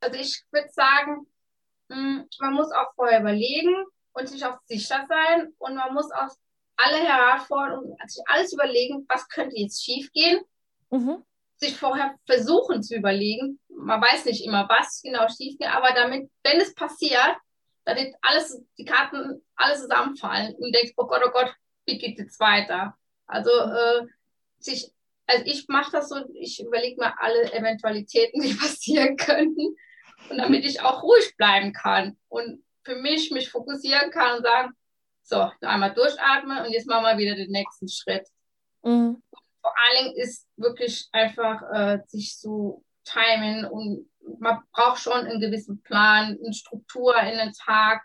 Also 0.00 0.18
ich 0.18 0.44
würde 0.50 0.70
sagen, 0.72 1.26
hm, 1.88 2.26
man 2.40 2.54
muss 2.54 2.72
auch 2.72 2.92
vorher 2.96 3.20
überlegen 3.20 3.84
und 4.12 4.28
sich 4.28 4.44
auch 4.44 4.58
sicher 4.66 5.06
sein 5.08 5.52
und 5.58 5.76
man 5.76 5.94
muss 5.94 6.10
auch 6.10 6.30
alle 6.76 6.98
Herausforderungen, 6.98 7.96
sich 8.06 8.22
alles 8.26 8.52
überlegen, 8.52 9.04
was 9.08 9.28
könnte 9.28 9.56
jetzt 9.56 9.84
schiefgehen, 9.84 10.40
mhm. 10.90 11.24
sich 11.56 11.76
vorher 11.76 12.16
versuchen 12.26 12.82
zu 12.82 12.96
überlegen. 12.96 13.60
Man 13.68 14.00
weiß 14.00 14.24
nicht 14.26 14.44
immer, 14.44 14.68
was 14.68 15.00
genau 15.02 15.28
schiefgeht, 15.28 15.68
aber 15.68 15.92
damit, 15.94 16.30
wenn 16.42 16.60
es 16.60 16.74
passiert, 16.74 17.36
damit 17.84 18.14
alles, 18.22 18.62
die 18.78 18.84
Karten 18.84 19.42
alles 19.56 19.82
zusammenfallen 19.82 20.54
und 20.56 20.74
denkst, 20.74 20.92
oh 20.96 21.06
Gott, 21.06 21.22
oh 21.26 21.30
Gott, 21.30 21.52
wie 21.86 21.98
geht 21.98 22.18
es 22.18 22.38
weiter? 22.38 22.96
Also 23.26 23.50
äh, 23.50 24.06
sich, 24.58 24.92
also 25.26 25.44
ich 25.46 25.66
mache 25.68 25.92
das 25.92 26.08
so, 26.08 26.16
ich 26.34 26.62
überlege 26.62 27.00
mir 27.00 27.20
alle 27.20 27.52
Eventualitäten, 27.52 28.40
die 28.42 28.54
passieren 28.54 29.16
könnten 29.16 29.76
und 30.30 30.38
damit 30.38 30.64
ich 30.64 30.80
auch 30.80 31.02
ruhig 31.02 31.36
bleiben 31.36 31.72
kann 31.72 32.16
und 32.28 32.64
für 32.84 32.96
mich 32.96 33.30
mich 33.30 33.50
fokussieren 33.50 34.10
kann 34.10 34.38
und 34.38 34.42
sagen, 34.42 34.72
so, 35.32 35.50
einmal 35.66 35.94
durchatmen 35.94 36.58
und 36.64 36.72
jetzt 36.72 36.86
machen 36.86 37.04
wir 37.04 37.16
wieder 37.16 37.34
den 37.34 37.50
nächsten 37.50 37.88
Schritt. 37.88 38.28
Mhm. 38.82 39.22
Vor 39.62 39.74
allen 39.78 40.04
Dingen 40.04 40.16
ist 40.16 40.46
wirklich 40.56 41.08
einfach 41.12 41.62
äh, 41.72 41.98
sich 42.06 42.36
so 42.38 42.84
timen 43.04 43.64
und 43.64 44.10
man 44.38 44.62
braucht 44.72 45.00
schon 45.00 45.26
einen 45.26 45.40
gewissen 45.40 45.82
Plan, 45.82 46.38
eine 46.42 46.52
Struktur 46.52 47.16
in 47.16 47.38
den 47.38 47.52
Tag 47.52 48.02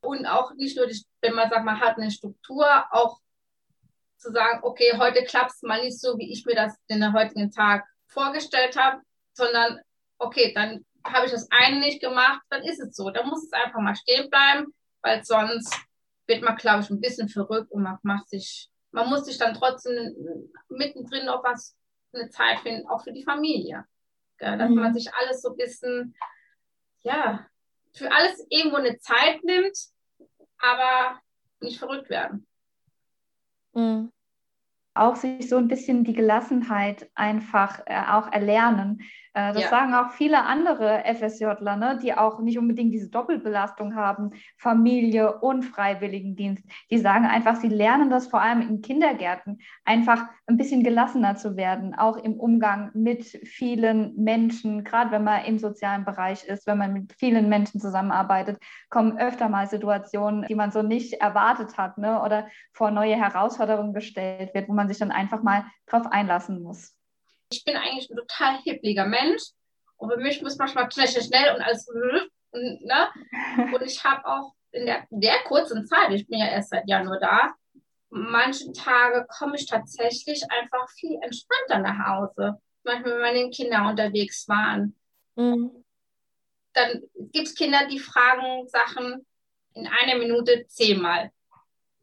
und 0.00 0.26
auch 0.26 0.52
nicht 0.54 0.76
nur, 0.76 0.86
wenn 1.22 1.34
man 1.34 1.48
sagt, 1.48 1.64
man 1.64 1.80
hat 1.80 1.96
eine 1.96 2.10
Struktur, 2.10 2.66
auch 2.90 3.18
zu 4.18 4.30
sagen, 4.30 4.60
okay, 4.62 4.92
heute 4.98 5.24
klappt 5.24 5.52
es 5.52 5.62
mal 5.62 5.80
nicht 5.80 5.98
so, 5.98 6.18
wie 6.18 6.30
ich 6.30 6.44
mir 6.44 6.54
das 6.54 6.76
in 6.88 7.00
der 7.00 7.12
heutigen 7.14 7.50
Tag 7.50 7.84
vorgestellt 8.06 8.76
habe, 8.76 9.00
sondern 9.32 9.80
okay, 10.18 10.52
dann 10.54 10.84
habe 11.06 11.26
ich 11.26 11.32
das 11.32 11.48
eine 11.50 11.80
nicht 11.80 12.00
gemacht, 12.00 12.40
dann 12.50 12.62
ist 12.62 12.80
es 12.80 12.94
so. 12.96 13.10
Dann 13.10 13.28
muss 13.28 13.44
es 13.44 13.52
einfach 13.52 13.80
mal 13.80 13.96
stehen 13.96 14.28
bleiben, 14.30 14.74
weil 15.02 15.24
sonst 15.24 15.74
wird 16.26 16.42
man, 16.42 16.56
glaube 16.56 16.82
ich, 16.82 16.90
ein 16.90 17.00
bisschen 17.00 17.28
verrückt 17.28 17.70
und 17.70 17.82
man 17.82 17.98
macht 18.02 18.28
sich, 18.28 18.70
man 18.90 19.08
muss 19.08 19.24
sich 19.24 19.38
dann 19.38 19.54
trotzdem 19.54 20.14
mittendrin 20.68 21.26
noch 21.26 21.42
was, 21.44 21.76
eine 22.12 22.30
Zeit 22.30 22.60
finden, 22.60 22.86
auch 22.88 23.02
für 23.02 23.12
die 23.12 23.24
Familie. 23.24 23.84
Gell? 24.38 24.56
Dass 24.58 24.70
mhm. 24.70 24.76
man 24.76 24.94
sich 24.94 25.12
alles 25.14 25.42
so 25.42 25.50
ein 25.50 25.56
bisschen, 25.56 26.14
ja, 27.02 27.46
für 27.92 28.10
alles 28.10 28.44
irgendwo 28.48 28.76
eine 28.76 28.98
Zeit 28.98 29.42
nimmt, 29.44 29.76
aber 30.58 31.20
nicht 31.60 31.78
verrückt 31.78 32.10
werden. 32.10 32.46
Mhm. 33.72 34.12
Auch 34.94 35.16
sich 35.16 35.48
so 35.48 35.56
ein 35.56 35.68
bisschen 35.68 36.04
die 36.04 36.12
Gelassenheit 36.12 37.10
einfach 37.14 37.80
äh, 37.86 38.04
auch 38.08 38.30
erlernen. 38.30 39.02
Äh, 39.34 39.52
das 39.52 39.64
ja. 39.64 39.68
sagen 39.68 39.94
auch 39.94 40.10
viele 40.12 40.44
andere 40.44 41.02
FSJler, 41.04 41.76
ne, 41.76 41.98
die 42.00 42.14
auch 42.14 42.38
nicht 42.38 42.58
unbedingt 42.58 42.94
diese 42.94 43.10
Doppelbelastung 43.10 43.96
haben, 43.96 44.30
Familie 44.56 45.40
und 45.40 45.64
Freiwilligendienst. 45.64 46.64
Die 46.90 46.98
sagen 46.98 47.26
einfach, 47.26 47.56
sie 47.56 47.68
lernen 47.68 48.10
das 48.10 48.28
vor 48.28 48.40
allem 48.40 48.62
in 48.62 48.80
Kindergärten, 48.80 49.58
einfach 49.84 50.24
ein 50.46 50.56
bisschen 50.56 50.84
gelassener 50.84 51.34
zu 51.34 51.56
werden, 51.56 51.94
auch 51.94 52.16
im 52.16 52.38
Umgang 52.38 52.90
mit 52.94 53.24
vielen 53.24 54.14
Menschen, 54.16 54.84
gerade 54.84 55.10
wenn 55.10 55.24
man 55.24 55.44
im 55.44 55.58
sozialen 55.58 56.04
Bereich 56.04 56.44
ist, 56.44 56.66
wenn 56.68 56.78
man 56.78 56.92
mit 56.92 57.12
vielen 57.18 57.48
Menschen 57.48 57.80
zusammenarbeitet, 57.80 58.58
kommen 58.88 59.18
öfter 59.18 59.48
mal 59.48 59.66
Situationen, 59.66 60.46
die 60.46 60.54
man 60.54 60.70
so 60.70 60.82
nicht 60.82 61.14
erwartet 61.14 61.76
hat 61.76 61.98
ne, 61.98 62.22
oder 62.22 62.46
vor 62.72 62.92
neue 62.92 63.16
Herausforderungen 63.16 63.94
gestellt 63.94 64.54
wird, 64.54 64.68
wo 64.68 64.74
man 64.74 64.86
sich 64.86 64.98
dann 64.98 65.10
einfach 65.10 65.42
mal 65.42 65.64
drauf 65.86 66.06
einlassen 66.06 66.62
muss 66.62 66.94
ich 67.50 67.64
bin 67.64 67.76
eigentlich 67.76 68.10
ein 68.10 68.16
total 68.16 68.58
hippliger 68.62 69.06
Mensch. 69.06 69.42
Und 69.96 70.10
für 70.10 70.18
mich 70.18 70.42
muss 70.42 70.58
manchmal 70.58 70.90
schnell, 70.90 71.08
schnell, 71.08 71.24
schnell 71.24 71.54
und 71.54 71.62
alles. 71.62 71.88
Und, 71.88 72.84
ne? 72.84 73.08
und 73.74 73.82
ich 73.82 74.02
habe 74.04 74.24
auch 74.26 74.52
in 74.72 74.86
der, 74.86 75.06
der 75.10 75.38
kurzen 75.44 75.86
Zeit, 75.86 76.12
ich 76.12 76.26
bin 76.26 76.40
ja 76.40 76.48
erst 76.48 76.70
seit 76.70 76.88
Januar 76.88 77.20
da, 77.20 77.54
manche 78.10 78.72
Tage 78.72 79.26
komme 79.28 79.56
ich 79.56 79.66
tatsächlich 79.66 80.42
einfach 80.50 80.88
viel 80.90 81.18
entspannter 81.22 81.78
nach 81.78 82.06
Hause. 82.06 82.60
Manchmal, 82.84 83.14
wenn 83.14 83.20
meine 83.20 83.50
Kinder 83.50 83.88
unterwegs 83.88 84.46
waren. 84.48 84.94
Mhm. 85.36 85.84
Dann 86.74 87.02
gibt 87.32 87.48
es 87.48 87.54
Kinder, 87.54 87.86
die 87.86 87.98
fragen 87.98 88.68
Sachen 88.68 89.26
in 89.74 89.86
einer 89.86 90.16
Minute 90.16 90.66
zehnmal. 90.68 91.30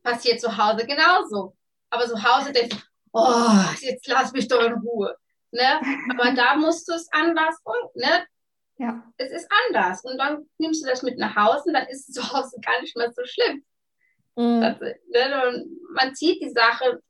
Passiert 0.04 0.42
zu 0.42 0.58
Hause 0.58 0.86
genauso. 0.86 1.56
Aber 1.90 2.06
zu 2.08 2.22
Hause 2.22 2.52
denke 2.52 2.76
ich, 2.76 2.84
oh, 3.12 3.64
jetzt 3.82 4.08
lass 4.08 4.32
mich 4.34 4.48
doch 4.48 4.64
in 4.64 4.74
Ruhe. 4.74 5.16
Ne? 5.52 5.82
Aber 6.12 6.34
da 6.34 6.56
musst 6.56 6.88
du 6.88 6.94
es 6.94 7.08
anders 7.12 7.58
und 7.64 7.96
ne? 7.96 8.26
Ja. 8.78 9.04
Es 9.18 9.32
ist 9.32 9.48
anders. 9.68 10.04
Und 10.04 10.18
dann 10.18 10.50
nimmst 10.58 10.84
du 10.84 10.90
das 10.90 11.04
mit 11.04 11.18
nach 11.20 11.36
Hause 11.36 11.66
und 11.68 11.74
dann 11.74 11.88
ist 11.88 12.10
es 12.10 12.16
zu 12.16 12.34
Hause 12.34 12.58
gar 12.62 12.82
nicht 12.82 12.96
mehr 12.96 13.12
so 13.12 13.24
schlimm. 13.26 13.64
Mhm. 14.36 14.62
Das, 14.62 14.80
ne? 14.80 15.66
Man 15.94 16.16
zieht 16.16 16.42
die 16.42 16.50
Sache 16.50 17.02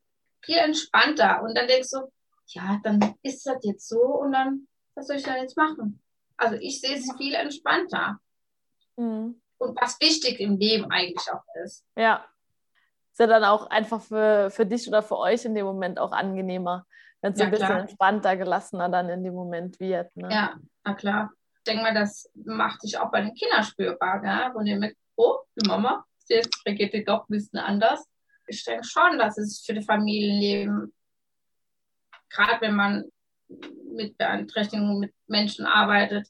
viel 0.42 0.58
entspannter 0.58 1.42
und 1.42 1.56
dann 1.56 1.68
denkst 1.68 1.90
du, 1.90 2.12
ja, 2.48 2.80
dann 2.82 3.14
ist 3.22 3.46
das 3.46 3.58
jetzt 3.62 3.88
so 3.88 4.00
und 4.00 4.32
dann, 4.32 4.66
was 4.94 5.06
soll 5.06 5.16
ich 5.16 5.22
dann 5.22 5.40
jetzt 5.40 5.56
machen? 5.56 6.02
Also 6.36 6.56
ich 6.56 6.80
sehe 6.80 6.96
es 6.96 7.10
viel 7.16 7.34
entspannter. 7.34 8.18
Mhm. 8.96 9.40
Und 9.58 9.80
was 9.80 10.00
wichtig 10.00 10.40
im 10.40 10.58
Leben 10.58 10.90
eigentlich 10.90 11.30
auch 11.32 11.44
ist. 11.64 11.84
Ja. 11.96 12.26
Ist 13.12 13.20
ja 13.20 13.26
dann 13.26 13.44
auch 13.44 13.66
einfach 13.68 14.02
für, 14.02 14.50
für 14.50 14.66
dich 14.66 14.88
oder 14.88 15.02
für 15.02 15.18
euch 15.18 15.44
in 15.44 15.54
dem 15.54 15.66
Moment 15.66 16.00
auch 16.00 16.12
angenehmer 16.12 16.86
wenn 17.22 17.32
es 17.32 17.38
ja, 17.38 17.46
ein 17.46 17.50
bisschen 17.50 17.66
klar. 17.66 17.80
entspannter, 17.80 18.36
gelassener 18.36 18.88
dann 18.88 19.08
in 19.08 19.22
dem 19.22 19.34
Moment 19.34 19.78
wird. 19.80 20.14
Ne? 20.16 20.28
Ja, 20.30 20.56
na 20.84 20.94
klar. 20.94 21.30
Ich 21.56 21.62
denke 21.62 21.84
mal, 21.84 21.94
das 21.94 22.28
macht 22.34 22.82
sich 22.82 22.98
auch 22.98 23.10
bei 23.10 23.22
den 23.22 23.34
Kindern 23.34 23.62
spürbar, 23.62 24.20
gell? 24.20 24.50
wo 24.54 24.62
die 24.62 24.74
mit, 24.74 24.96
oh, 25.14 25.38
die 25.56 25.68
Mama, 25.68 26.04
jetzt 26.26 26.66
reagiert 26.66 26.92
die 26.92 27.04
doch 27.04 27.28
ein 27.28 27.32
bisschen 27.32 27.60
anders. 27.60 28.04
Ich 28.48 28.64
denke 28.64 28.84
schon, 28.84 29.18
dass 29.18 29.38
es 29.38 29.62
für 29.64 29.72
das 29.72 29.84
Familienleben, 29.84 30.92
gerade 32.28 32.60
wenn 32.60 32.74
man 32.74 33.04
mit 33.94 34.18
Beeinträchtigungen 34.18 34.98
mit 34.98 35.14
Menschen 35.28 35.64
arbeitet 35.64 36.26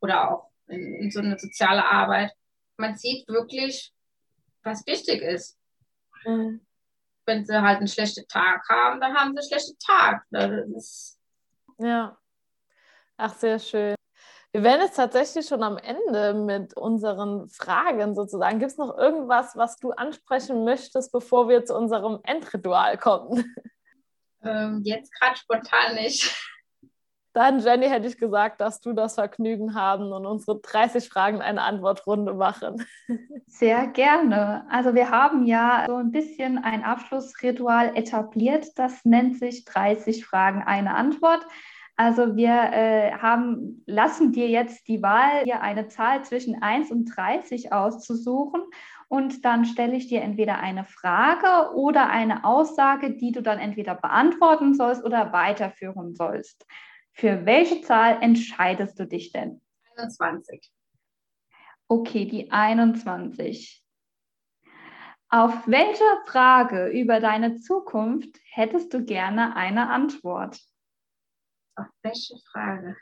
oder 0.00 0.30
auch 0.30 0.50
in, 0.66 0.94
in 0.94 1.10
so 1.12 1.20
eine 1.20 1.38
soziale 1.38 1.84
Arbeit, 1.84 2.32
man 2.76 2.96
sieht 2.96 3.28
wirklich, 3.28 3.92
was 4.64 4.84
wichtig 4.86 5.22
ist. 5.22 5.56
Mhm 6.24 6.60
wenn 7.26 7.44
sie 7.44 7.60
halt 7.60 7.78
einen 7.78 7.88
schlechten 7.88 8.26
Tag 8.28 8.68
haben, 8.68 9.00
dann 9.00 9.14
haben 9.14 9.32
sie 9.32 9.38
einen 9.38 9.48
schlechten 9.48 9.78
Tag. 9.78 10.24
ja. 11.78 12.16
Ach, 13.16 13.34
sehr 13.34 13.58
schön. 13.58 13.94
Wir 14.52 14.62
wären 14.62 14.82
jetzt 14.82 14.96
tatsächlich 14.96 15.46
schon 15.46 15.62
am 15.62 15.78
Ende 15.78 16.34
mit 16.34 16.76
unseren 16.76 17.48
Fragen 17.48 18.14
sozusagen. 18.14 18.58
Gibt 18.58 18.72
es 18.72 18.78
noch 18.78 18.98
irgendwas, 18.98 19.56
was 19.56 19.78
du 19.78 19.92
ansprechen 19.92 20.64
möchtest, 20.64 21.10
bevor 21.10 21.48
wir 21.48 21.64
zu 21.64 21.74
unserem 21.74 22.20
Endritual 22.24 22.98
kommen? 22.98 23.54
Ähm, 24.44 24.80
jetzt 24.82 25.12
gerade 25.14 25.36
spontan 25.36 25.94
nicht. 25.94 26.36
Dann, 27.32 27.60
Jenny, 27.60 27.88
hätte 27.88 28.06
ich 28.06 28.18
gesagt, 28.18 28.60
dass 28.60 28.80
du 28.80 28.92
das 28.92 29.14
Vergnügen 29.14 29.74
haben 29.74 30.12
und 30.12 30.26
unsere 30.26 30.60
30 30.60 31.08
Fragen 31.08 31.40
eine 31.40 31.62
Antwortrunde 31.62 32.34
machen. 32.34 32.84
Sehr 33.46 33.86
gerne. 33.86 34.66
Also 34.70 34.94
wir 34.94 35.10
haben 35.10 35.46
ja 35.46 35.84
so 35.88 35.96
ein 35.96 36.10
bisschen 36.10 36.58
ein 36.58 36.84
Abschlussritual 36.84 37.96
etabliert. 37.96 38.66
Das 38.76 39.04
nennt 39.04 39.38
sich 39.38 39.64
30 39.64 40.26
Fragen 40.26 40.62
eine 40.62 40.94
Antwort. 40.94 41.46
Also 41.96 42.36
wir 42.36 42.50
äh, 42.50 43.12
haben, 43.12 43.82
lassen 43.86 44.32
dir 44.32 44.48
jetzt 44.48 44.88
die 44.88 45.02
Wahl, 45.02 45.44
hier 45.44 45.60
eine 45.60 45.88
Zahl 45.88 46.24
zwischen 46.24 46.60
1 46.62 46.90
und 46.90 47.06
30 47.06 47.72
auszusuchen. 47.72 48.62
Und 49.08 49.44
dann 49.44 49.66
stelle 49.66 49.94
ich 49.94 50.08
dir 50.08 50.22
entweder 50.22 50.58
eine 50.58 50.84
Frage 50.84 51.74
oder 51.76 52.08
eine 52.08 52.44
Aussage, 52.44 53.10
die 53.10 53.30
du 53.30 53.42
dann 53.42 53.58
entweder 53.58 53.94
beantworten 53.94 54.74
sollst 54.74 55.04
oder 55.04 55.32
weiterführen 55.32 56.14
sollst. 56.14 56.66
Für 57.12 57.44
welche 57.46 57.82
Zahl 57.82 58.22
entscheidest 58.22 58.98
du 58.98 59.06
dich 59.06 59.32
denn? 59.32 59.60
21. 59.96 60.72
Okay, 61.88 62.24
die 62.24 62.50
21. 62.50 63.82
Auf 65.28 65.66
welche 65.66 66.04
Frage 66.26 66.88
über 66.88 67.20
deine 67.20 67.56
Zukunft 67.56 68.38
hättest 68.44 68.92
du 68.92 69.04
gerne 69.04 69.56
eine 69.56 69.88
Antwort? 69.90 70.58
Auf 71.74 71.86
welche 72.02 72.36
Frage? 72.50 72.96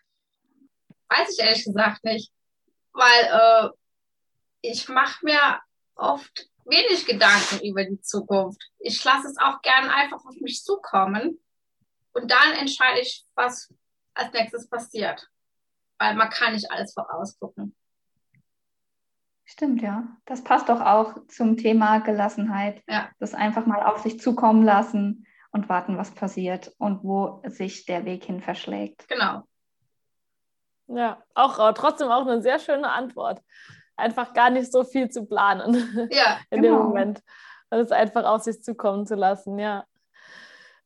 Weiß 1.09 1.33
ich 1.33 1.44
ehrlich 1.44 1.64
gesagt 1.64 2.05
nicht, 2.05 2.33
weil 2.92 3.25
äh, 3.25 3.70
ich 4.61 4.88
mache 4.88 5.25
mir 5.25 5.61
oft 5.96 6.49
wenig 6.64 7.05
Gedanken 7.05 7.64
über 7.66 7.85
die 7.85 8.01
Zukunft. 8.01 8.62
Ich 8.79 9.03
lasse 9.03 9.27
es 9.27 9.37
auch 9.38 9.61
gerne 9.62 9.92
einfach 9.92 10.25
auf 10.25 10.37
mich 10.40 10.62
zukommen 10.62 11.40
und 12.12 12.31
dann 12.31 12.53
entscheide 12.53 13.01
ich, 13.01 13.25
was 13.35 13.73
als 14.14 14.33
nächstes 14.33 14.68
passiert. 14.68 15.29
Weil 15.99 16.14
man 16.14 16.31
kann 16.31 16.55
nicht 16.55 16.70
alles 16.70 16.94
vorausgucken. 16.94 17.75
Stimmt, 19.44 19.83
ja. 19.83 20.09
Das 20.27 20.44
passt 20.44 20.68
doch 20.68 20.81
auch 20.81 21.27
zum 21.27 21.57
Thema 21.57 21.99
Gelassenheit. 21.99 22.83
Ja. 22.88 23.11
Das 23.18 23.35
einfach 23.35 23.66
mal 23.66 23.83
auf 23.83 23.99
sich 23.99 24.20
zukommen 24.20 24.62
lassen 24.62 25.27
und 25.51 25.68
warten, 25.68 25.99
was 25.99 26.12
passiert 26.12 26.73
und 26.79 27.03
wo 27.03 27.42
sich 27.44 27.85
der 27.85 28.05
Weg 28.05 28.25
hin 28.25 28.40
verschlägt. 28.40 29.09
Genau. 29.09 29.42
Ja, 30.87 31.23
auch 31.35 31.73
trotzdem 31.75 32.09
auch 32.09 32.27
eine 32.27 32.42
sehr 32.42 32.59
schöne 32.59 32.90
Antwort. 32.90 33.42
Einfach 33.96 34.33
gar 34.33 34.51
nicht 34.51 34.73
so 34.73 34.85
viel 34.85 35.11
zu 35.11 35.27
planen 35.27 36.09
Ja, 36.11 36.38
in 36.51 36.62
genau. 36.62 36.77
dem 36.79 36.87
Moment. 36.87 37.23
Und 37.70 37.79
es 37.79 37.92
einfach 37.92 38.25
auf 38.25 38.42
sich 38.42 38.62
zukommen 38.62 39.07
zu 39.07 39.14
lassen, 39.14 39.59
ja. 39.59 39.85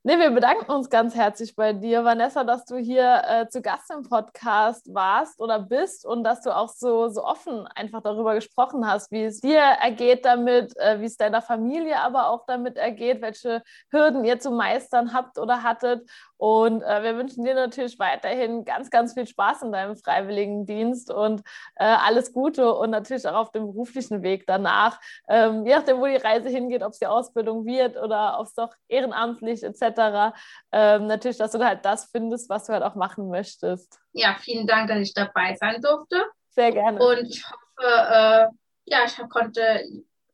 Nee, 0.06 0.18
wir 0.18 0.32
bedanken 0.32 0.70
uns 0.70 0.90
ganz 0.90 1.14
herzlich 1.14 1.56
bei 1.56 1.72
dir, 1.72 2.04
Vanessa, 2.04 2.44
dass 2.44 2.66
du 2.66 2.76
hier 2.76 3.22
äh, 3.26 3.48
zu 3.48 3.62
Gast 3.62 3.90
im 3.90 4.02
Podcast 4.02 4.92
warst 4.92 5.40
oder 5.40 5.58
bist 5.58 6.04
und 6.04 6.24
dass 6.24 6.42
du 6.42 6.54
auch 6.54 6.68
so, 6.68 7.08
so 7.08 7.24
offen 7.24 7.66
einfach 7.68 8.02
darüber 8.02 8.34
gesprochen 8.34 8.86
hast, 8.86 9.10
wie 9.12 9.24
es 9.24 9.40
dir 9.40 9.60
ergeht 9.60 10.26
damit, 10.26 10.76
äh, 10.76 11.00
wie 11.00 11.06
es 11.06 11.16
deiner 11.16 11.40
Familie 11.40 11.98
aber 12.00 12.28
auch 12.28 12.44
damit 12.46 12.76
ergeht, 12.76 13.22
welche 13.22 13.62
Hürden 13.90 14.26
ihr 14.26 14.38
zu 14.38 14.50
meistern 14.50 15.14
habt 15.14 15.38
oder 15.38 15.62
hattet. 15.62 16.06
Und 16.36 16.82
äh, 16.82 17.02
wir 17.02 17.16
wünschen 17.16 17.44
dir 17.44 17.54
natürlich 17.54 17.98
weiterhin 17.98 18.64
ganz, 18.64 18.90
ganz 18.90 19.14
viel 19.14 19.26
Spaß 19.26 19.62
in 19.62 19.72
deinem 19.72 19.96
Freiwilligendienst 19.96 21.10
und 21.10 21.40
äh, 21.76 21.84
alles 21.84 22.32
Gute 22.32 22.74
und 22.74 22.90
natürlich 22.90 23.26
auch 23.26 23.34
auf 23.34 23.52
dem 23.52 23.66
beruflichen 23.66 24.22
Weg 24.22 24.46
danach. 24.46 25.00
Ähm, 25.28 25.64
je 25.64 25.74
nachdem, 25.74 25.98
wo 25.98 26.06
die 26.06 26.16
Reise 26.16 26.48
hingeht, 26.48 26.82
ob 26.82 26.92
es 26.92 26.98
die 26.98 27.06
Ausbildung 27.06 27.64
wird 27.64 27.96
oder 27.96 28.38
ob 28.40 28.46
es 28.46 28.54
doch 28.54 28.74
ehrenamtlich 28.88 29.62
etc. 29.62 30.34
Ähm, 30.72 31.06
natürlich, 31.06 31.38
dass 31.38 31.52
du 31.52 31.58
da 31.58 31.66
halt 31.66 31.84
das 31.84 32.06
findest, 32.10 32.48
was 32.48 32.66
du 32.66 32.72
halt 32.72 32.82
auch 32.82 32.94
machen 32.94 33.28
möchtest. 33.28 33.98
Ja, 34.12 34.36
vielen 34.40 34.66
Dank, 34.66 34.88
dass 34.88 34.98
ich 34.98 35.14
dabei 35.14 35.54
sein 35.54 35.80
durfte. 35.80 36.24
Sehr 36.50 36.72
gerne. 36.72 37.04
Und 37.04 37.28
ich 37.28 37.44
hoffe, 37.44 37.86
äh, 37.86 38.46
ja, 38.86 38.98
ich 39.06 39.16
konnte 39.28 39.84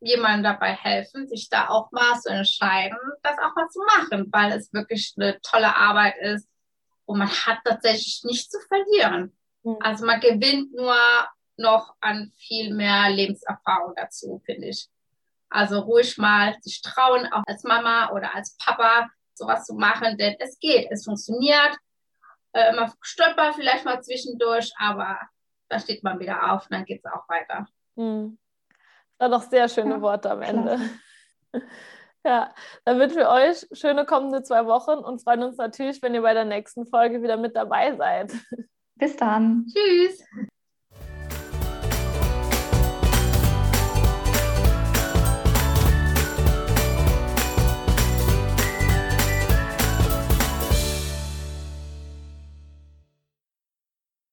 jemandem 0.00 0.44
dabei 0.44 0.72
helfen, 0.72 1.28
sich 1.28 1.48
da 1.48 1.68
auch 1.68 1.90
mal 1.92 2.18
zu 2.18 2.30
entscheiden, 2.30 2.98
das 3.22 3.38
auch 3.38 3.54
mal 3.54 3.68
zu 3.68 3.80
machen, 3.80 4.28
weil 4.32 4.52
es 4.52 4.72
wirklich 4.72 5.14
eine 5.16 5.40
tolle 5.42 5.76
Arbeit 5.76 6.16
ist 6.18 6.48
und 7.04 7.18
man 7.18 7.28
hat 7.28 7.58
tatsächlich 7.64 8.22
nichts 8.24 8.50
zu 8.50 8.58
verlieren. 8.60 9.36
Mhm. 9.62 9.78
Also 9.80 10.06
man 10.06 10.20
gewinnt 10.20 10.72
nur 10.74 10.96
noch 11.56 11.94
an 12.00 12.32
viel 12.36 12.74
mehr 12.74 13.10
Lebenserfahrung 13.10 13.94
dazu, 13.96 14.40
finde 14.44 14.68
ich. 14.68 14.88
Also 15.50 15.80
ruhig 15.80 16.16
mal 16.16 16.56
sich 16.62 16.80
trauen, 16.80 17.30
auch 17.32 17.42
als 17.46 17.64
Mama 17.64 18.10
oder 18.12 18.34
als 18.34 18.56
Papa 18.56 19.10
sowas 19.34 19.66
zu 19.66 19.74
machen, 19.74 20.16
denn 20.16 20.36
es 20.38 20.58
geht, 20.60 20.88
es 20.90 21.04
funktioniert. 21.04 21.76
Äh, 22.52 22.72
man 22.72 22.92
stolpert 23.00 23.56
vielleicht 23.56 23.84
mal 23.84 24.02
zwischendurch, 24.02 24.72
aber 24.78 25.18
da 25.68 25.78
steht 25.78 26.02
man 26.04 26.18
wieder 26.20 26.52
auf 26.52 26.64
und 26.64 26.72
dann 26.72 26.84
geht 26.84 27.04
es 27.04 27.12
auch 27.12 27.28
weiter. 27.28 27.66
Hm. 27.96 28.38
War 29.20 29.28
doch 29.28 29.42
sehr 29.42 29.68
schöne 29.68 29.94
Ja, 29.96 30.00
Worte 30.00 30.30
am 30.30 30.42
Ende. 30.42 30.76
klasse. 31.52 31.62
Ja, 32.22 32.52
dann 32.84 32.98
wünschen 32.98 33.16
wir 33.16 33.30
euch 33.30 33.66
schöne 33.72 34.04
kommende 34.04 34.42
zwei 34.42 34.66
Wochen 34.66 34.98
und 34.98 35.22
freuen 35.22 35.42
uns 35.42 35.56
natürlich, 35.56 36.02
wenn 36.02 36.14
ihr 36.14 36.20
bei 36.20 36.34
der 36.34 36.44
nächsten 36.44 36.84
Folge 36.84 37.22
wieder 37.22 37.38
mit 37.38 37.56
dabei 37.56 37.96
seid. 37.96 38.34
Bis 38.96 39.16
dann. 39.16 39.64
Tschüss. 39.72 40.22